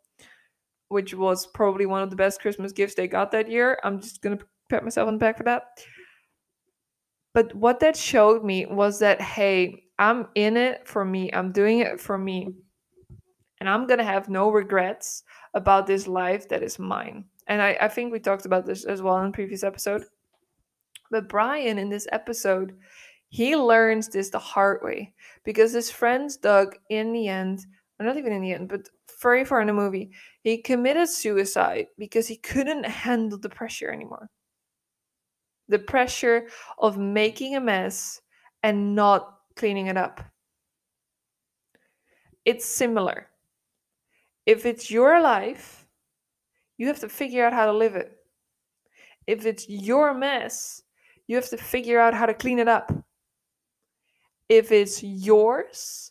which 0.89 1.15
was 1.15 1.47
probably 1.47 1.87
one 1.87 2.03
of 2.03 2.11
the 2.11 2.17
best 2.17 2.43
Christmas 2.43 2.73
gifts 2.73 2.95
they 2.95 3.09
got 3.09 3.31
that 3.31 3.51
year. 3.51 3.79
I'm 3.83 3.99
just 3.99 4.21
gonna 4.21 4.41
pat 4.69 4.85
myself 4.85 5.09
on 5.09 5.15
the 5.15 5.19
back 5.19 5.39
for 5.39 5.45
that. 5.45 5.63
But 7.33 7.55
what 7.55 7.81
that 7.81 7.97
showed 7.97 8.45
me 8.45 8.67
was 8.67 8.99
that, 8.99 9.23
hey, 9.23 9.85
I'm 9.99 10.27
in 10.35 10.59
it 10.59 10.87
for 10.87 11.07
me. 11.07 11.33
I'm 11.33 11.51
doing 11.51 11.79
it 11.79 11.99
for 11.99 12.19
me. 12.19 12.49
And 13.59 13.71
I'm 13.71 13.89
to 13.89 14.05
have 14.05 14.29
no 14.29 14.51
regrets 14.51 15.23
about 15.55 15.87
this 15.87 16.07
life 16.07 16.47
that 16.51 16.63
is 16.63 16.79
mine. 16.79 17.25
And 17.47 17.63
I, 17.63 17.79
I 17.81 17.89
think 17.89 18.13
we 18.13 18.21
talked 18.21 18.45
about 18.45 18.67
this 18.67 18.85
as 18.85 19.01
well 19.01 19.19
in 19.23 19.33
previous 19.33 19.65
episode. 19.65 20.05
But 21.11 21.29
Brian, 21.29 21.79
in 21.79 21.89
this 21.89 22.07
episode, 22.13 22.77
he 23.29 23.57
learns 23.57 24.09
this 24.09 24.31
the 24.31 24.39
hard 24.39 24.83
way 24.83 25.15
because 25.45 25.73
his 25.73 25.91
friends 25.91 26.37
Doug, 26.37 26.77
in 26.91 27.13
the 27.13 27.29
end, 27.29 27.67
or 27.99 28.07
not 28.07 28.17
even 28.17 28.33
in 28.33 28.43
the 28.43 28.53
end, 28.53 28.69
but 28.69 28.89
very 29.21 29.45
far 29.45 29.61
in 29.61 29.67
the 29.67 29.73
movie, 29.73 30.11
he 30.43 30.59
committed 30.59 31.09
suicide 31.09 31.87
because 31.99 32.27
he 32.27 32.37
couldn't 32.37 32.85
handle 32.85 33.39
the 33.39 33.49
pressure 33.49 33.91
anymore 33.91 34.31
the 35.69 35.79
pressure 35.79 36.49
of 36.79 36.99
making 36.99 37.57
a 37.57 37.61
mess 37.61 38.21
and 38.63 38.95
not 38.95 39.39
cleaning 39.55 39.87
it 39.87 39.97
up. 39.97 40.21
It's 42.45 42.65
similar. 42.65 43.29
If 44.47 44.65
it's 44.65 44.91
your 44.91 45.21
life, 45.21 45.87
you 46.79 46.87
have 46.87 47.01
to 47.01 47.09
figure 47.09 47.45
out 47.45 47.53
how 47.53 47.67
to 47.67 47.73
live 47.73 47.95
it. 47.95 48.17
If 49.27 49.45
it's 49.45 49.69
your 49.69 50.15
mess, 50.15 50.83
you 51.29 51.37
have 51.37 51.49
to 51.51 51.57
figure 51.57 52.01
out 52.01 52.15
how 52.15 52.27
to 52.27 52.35
clean 52.35 52.59
it 52.59 52.69
up. 52.69 52.91
If 54.49 54.73
it's 54.73 55.03
yours, 55.03 56.11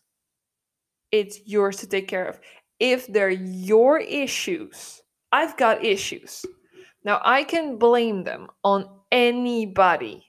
it's 1.11 1.39
yours 1.45 1.77
to 1.77 1.87
take 1.87 2.07
care 2.07 2.25
of. 2.25 2.39
If 2.79 3.07
they're 3.07 3.29
your 3.29 3.99
issues, 3.99 5.01
I've 5.31 5.57
got 5.57 5.83
issues. 5.83 6.45
Now 7.03 7.19
I 7.23 7.43
can 7.43 7.77
blame 7.77 8.23
them 8.23 8.47
on 8.63 8.87
anybody. 9.11 10.23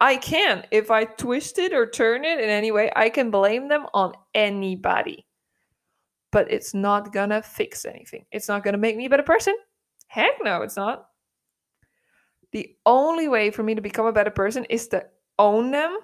I 0.00 0.16
can. 0.16 0.64
If 0.70 0.90
I 0.90 1.04
twist 1.04 1.58
it 1.58 1.72
or 1.72 1.86
turn 1.86 2.24
it 2.24 2.40
in 2.40 2.48
any 2.48 2.70
way, 2.70 2.90
I 2.96 3.10
can 3.10 3.30
blame 3.30 3.68
them 3.68 3.86
on 3.92 4.12
anybody. 4.34 5.26
But 6.32 6.50
it's 6.50 6.74
not 6.74 7.12
gonna 7.12 7.42
fix 7.42 7.84
anything. 7.84 8.24
It's 8.32 8.48
not 8.48 8.64
gonna 8.64 8.78
make 8.78 8.96
me 8.96 9.06
a 9.06 9.10
better 9.10 9.22
person. 9.22 9.54
Heck 10.06 10.32
no, 10.42 10.62
it's 10.62 10.76
not. 10.76 11.06
The 12.52 12.74
only 12.86 13.28
way 13.28 13.50
for 13.50 13.62
me 13.62 13.74
to 13.74 13.80
become 13.80 14.06
a 14.06 14.12
better 14.12 14.30
person 14.30 14.64
is 14.66 14.88
to 14.88 15.04
own 15.38 15.70
them 15.70 15.98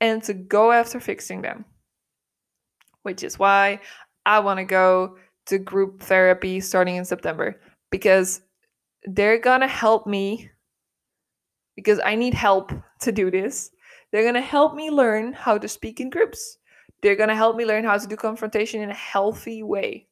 and 0.00 0.22
to 0.24 0.34
go 0.34 0.72
after 0.72 0.98
fixing 1.00 1.42
them. 1.42 1.64
Which 3.02 3.22
is 3.22 3.38
why 3.38 3.80
I 4.26 4.40
want 4.40 4.58
to 4.58 4.64
go 4.64 5.16
to 5.46 5.58
group 5.58 6.02
therapy 6.02 6.60
starting 6.60 6.96
in 6.96 7.04
September 7.04 7.60
because 7.90 8.42
they're 9.04 9.38
gonna 9.38 9.68
help 9.68 10.06
me 10.06 10.50
because 11.76 12.00
I 12.04 12.14
need 12.14 12.34
help 12.34 12.72
to 13.00 13.12
do 13.12 13.30
this. 13.30 13.70
They're 14.10 14.22
going 14.22 14.34
to 14.34 14.40
help 14.40 14.74
me 14.74 14.90
learn 14.90 15.32
how 15.32 15.58
to 15.58 15.68
speak 15.68 16.00
in 16.00 16.10
groups. 16.10 16.58
They're 17.02 17.16
going 17.16 17.30
to 17.30 17.34
help 17.34 17.56
me 17.56 17.64
learn 17.64 17.84
how 17.84 17.96
to 17.96 18.06
do 18.06 18.16
confrontation 18.16 18.82
in 18.82 18.90
a 18.90 18.94
healthy 18.94 19.62
way. 19.62 20.06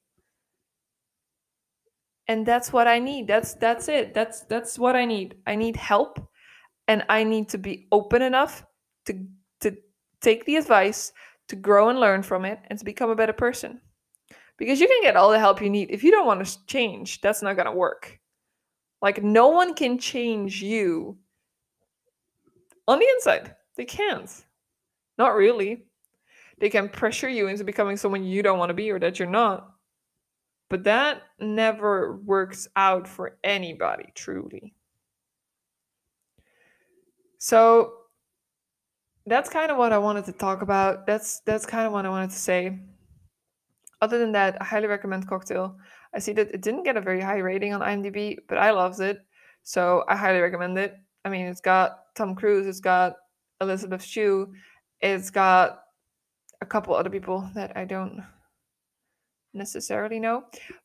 And 2.29 2.47
that's 2.47 2.73
what 2.73 2.87
I 2.87 2.99
need. 2.99 3.27
That's 3.27 3.55
that's 3.55 3.89
it. 3.89 4.15
That's 4.15 4.43
that's 4.43 4.79
what 4.79 4.95
I 4.95 5.05
need. 5.05 5.37
I 5.47 5.57
need 5.57 5.77
help 5.77 6.21
and 6.87 7.05
I 7.09 7.25
need 7.25 7.49
to 7.51 7.59
be 7.59 7.89
open 7.91 8.23
enough 8.23 8.65
to 9.07 9.27
to 9.61 9.77
take 10.21 10.45
the 10.45 10.57
advice, 10.57 11.13
to 11.49 11.57
grow 11.57 11.89
and 11.89 11.99
learn 11.99 12.23
from 12.23 12.45
it 12.45 12.61
and 12.69 12.79
to 12.79 12.85
become 12.85 13.11
a 13.11 13.17
better 13.17 13.33
person. 13.33 13.81
Because 14.59 14.81
you 14.81 14.87
can 14.87 15.03
get 15.03 15.17
all 15.17 15.31
the 15.31 15.39
help 15.39 15.63
you 15.63 15.71
need. 15.71 15.91
If 15.91 16.05
you 16.05 16.11
don't 16.11 16.27
want 16.27 16.45
to 16.47 16.67
change, 16.67 17.21
that's 17.21 17.43
not 17.43 17.57
going 17.57 17.67
to 17.67 17.73
work. 17.73 18.19
Like 19.01 19.23
no 19.23 19.49
one 19.49 19.75
can 19.75 19.99
change 19.99 20.63
you 20.63 21.17
on 22.91 22.99
the 22.99 23.07
inside, 23.07 23.55
they 23.77 23.85
can't. 23.85 24.29
Not 25.17 25.37
really. 25.37 25.85
They 26.59 26.69
can 26.69 26.89
pressure 26.89 27.29
you 27.29 27.47
into 27.47 27.63
becoming 27.63 27.97
someone 27.97 28.25
you 28.25 28.43
don't 28.43 28.59
want 28.59 28.71
to 28.71 28.75
be 28.75 28.91
or 28.91 28.99
that 28.99 29.19
you're 29.19 29.29
not. 29.29 29.71
But 30.71 30.85
that 30.85 31.23
never 31.41 32.17
works 32.25 32.69
out 32.77 33.09
for 33.09 33.37
anybody, 33.43 34.13
truly. 34.15 34.73
So 37.39 37.95
that's 39.27 39.51
kind 39.51 39.71
of 39.71 39.79
what 39.79 39.93
I 39.93 39.99
wanted 39.99 40.25
to 40.27 40.33
talk 40.33 40.63
about. 40.63 41.07
That's 41.07 41.41
that's 41.41 41.67
kind 41.67 41.87
of 41.87 41.93
what 41.93 42.07
I 42.07 42.09
wanted 42.09 42.31
to 42.31 42.39
say. 42.39 42.79
Other 44.01 44.19
than 44.19 44.33
that, 44.33 44.57
I 44.63 44.65
highly 44.65 44.87
recommend 44.87 45.29
Cocktail. 45.29 45.77
I 46.15 46.21
see 46.21 46.33
that 46.35 46.55
it 46.55 46.63
didn't 46.63 46.85
get 46.85 46.97
a 46.97 47.01
very 47.01 47.21
high 47.21 47.39
rating 47.39 47.75
on 47.75 47.81
IMDb, 47.81 48.37
but 48.49 48.57
I 48.57 48.71
loved 48.71 49.01
it. 49.01 49.19
So 49.63 50.05
I 50.09 50.17
highly 50.17 50.41
recommend 50.41 50.79
it. 50.79 50.95
I 51.25 51.29
mean, 51.29 51.47
it's 51.47 51.61
got 51.61 52.15
Tom 52.15 52.35
Cruise, 52.35 52.67
it's 52.67 52.81
got 52.81 53.17
Elisabeth 53.61 54.03
Shue, 54.03 54.53
it's 55.01 55.31
got 55.31 55.83
a 56.63 56.67
couple 56.67 56.95
other 56.95 57.11
people 57.11 57.49
that 57.55 57.77
I 57.77 57.85
don't 57.85 58.23
necessarily 59.55 60.21
know, 60.21 60.45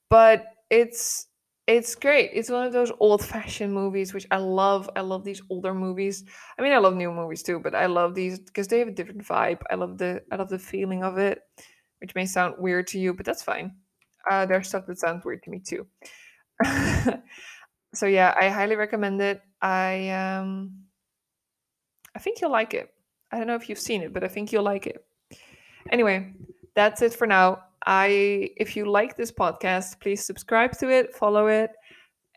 but 0.09 0.45
it's 0.69 1.27
it's 1.67 1.95
great. 1.95 2.29
It's 2.33 2.51
one 2.51 2.67
of 2.67 2.73
those 2.73 2.91
old-fashioned 2.99 3.73
movies 3.73 4.13
which 4.13 4.27
I 4.29 4.37
love. 4.37 4.89
I 4.95 5.01
love 5.01 5.23
these 5.23 5.41
older 5.49 5.73
movies. 5.73 6.23
I 6.59 6.61
mean, 6.61 6.73
I 6.73 6.77
love 6.77 6.95
new 6.95 7.11
movies 7.11 7.41
too, 7.41 7.59
but 7.59 7.73
I 7.73 7.87
love 7.87 8.13
these 8.13 8.39
because 8.39 8.67
they 8.67 8.79
have 8.79 8.87
a 8.87 8.91
different 8.91 9.23
vibe. 9.23 9.61
I 9.71 9.75
love 9.75 9.97
the 9.97 10.21
I 10.31 10.35
love 10.35 10.49
the 10.49 10.59
feeling 10.59 11.03
of 11.03 11.17
it, 11.17 11.41
which 11.99 12.15
may 12.15 12.25
sound 12.25 12.55
weird 12.59 12.87
to 12.87 12.99
you, 12.99 13.13
but 13.13 13.25
that's 13.25 13.43
fine. 13.43 13.75
Uh, 14.29 14.45
there's 14.45 14.67
stuff 14.67 14.85
that 14.87 14.99
sounds 14.99 15.25
weird 15.25 15.43
to 15.43 15.49
me 15.49 15.59
too. 15.59 15.87
so 17.93 18.05
yeah, 18.05 18.33
I 18.37 18.49
highly 18.49 18.75
recommend 18.75 19.21
it. 19.21 19.41
I 19.61 20.09
um 20.09 20.85
I 22.15 22.19
think 22.19 22.41
you'll 22.41 22.51
like 22.51 22.73
it. 22.73 22.89
I 23.31 23.37
don't 23.37 23.47
know 23.47 23.55
if 23.55 23.67
you've 23.69 23.79
seen 23.79 24.01
it, 24.01 24.13
but 24.13 24.23
I 24.23 24.27
think 24.27 24.51
you'll 24.51 24.63
like 24.63 24.87
it. 24.87 25.05
Anyway, 25.91 26.33
that's 26.75 27.01
it 27.01 27.13
for 27.13 27.27
now. 27.27 27.64
I 27.85 28.49
if 28.57 28.75
you 28.75 28.85
like 28.89 29.15
this 29.15 29.31
podcast, 29.31 29.99
please 29.99 30.25
subscribe 30.25 30.77
to 30.79 30.89
it, 30.89 31.13
follow 31.13 31.47
it, 31.47 31.71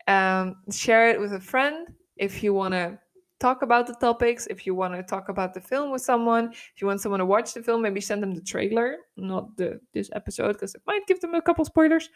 um, 0.07 0.55
share 0.71 1.09
it 1.09 1.19
with 1.19 1.33
a 1.33 1.39
friend 1.39 1.87
if 2.17 2.43
you 2.43 2.53
want 2.53 2.73
to 2.73 2.99
talk 3.39 3.61
about 3.61 3.87
the 3.87 3.95
topics, 3.95 4.47
if 4.47 4.65
you 4.65 4.75
want 4.75 4.93
to 4.93 5.01
talk 5.01 5.29
about 5.29 5.53
the 5.53 5.61
film 5.61 5.91
with 5.91 6.01
someone, 6.01 6.51
if 6.51 6.81
you 6.81 6.87
want 6.87 7.01
someone 7.01 7.19
to 7.19 7.25
watch 7.25 7.53
the 7.53 7.63
film, 7.63 7.81
maybe 7.81 8.01
send 8.01 8.21
them 8.21 8.35
the 8.35 8.41
trailer, 8.41 8.97
not 9.15 9.55
the 9.57 9.79
this 9.93 10.09
episode 10.13 10.53
because 10.53 10.75
it 10.75 10.81
might 10.85 11.07
give 11.07 11.21
them 11.21 11.33
a 11.33 11.41
couple 11.41 11.65
spoilers. 11.65 12.09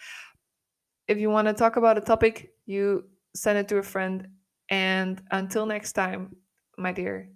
If 1.07 1.17
you 1.17 1.29
want 1.29 1.47
to 1.47 1.53
talk 1.53 1.77
about 1.77 1.97
a 1.97 2.01
topic, 2.01 2.51
you 2.65 3.05
send 3.35 3.57
it 3.57 3.67
to 3.69 3.77
a 3.77 3.83
friend. 3.83 4.27
And 4.69 5.21
until 5.31 5.65
next 5.65 5.93
time, 5.93 6.35
my 6.77 6.91
dear, 6.91 7.29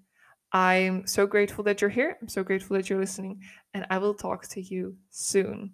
I'm 0.52 1.06
so 1.06 1.28
grateful 1.28 1.64
that 1.66 1.82
you're 1.82 1.90
here. 1.90 2.18
I'm 2.22 2.30
so 2.30 2.44
grateful 2.44 2.78
that 2.78 2.90
you're 2.90 3.00
listening, 3.00 3.42
and 3.74 3.86
I 3.90 3.98
will 3.98 4.14
talk 4.14 4.48
to 4.50 4.62
you 4.62 4.96
soon. 5.10 5.74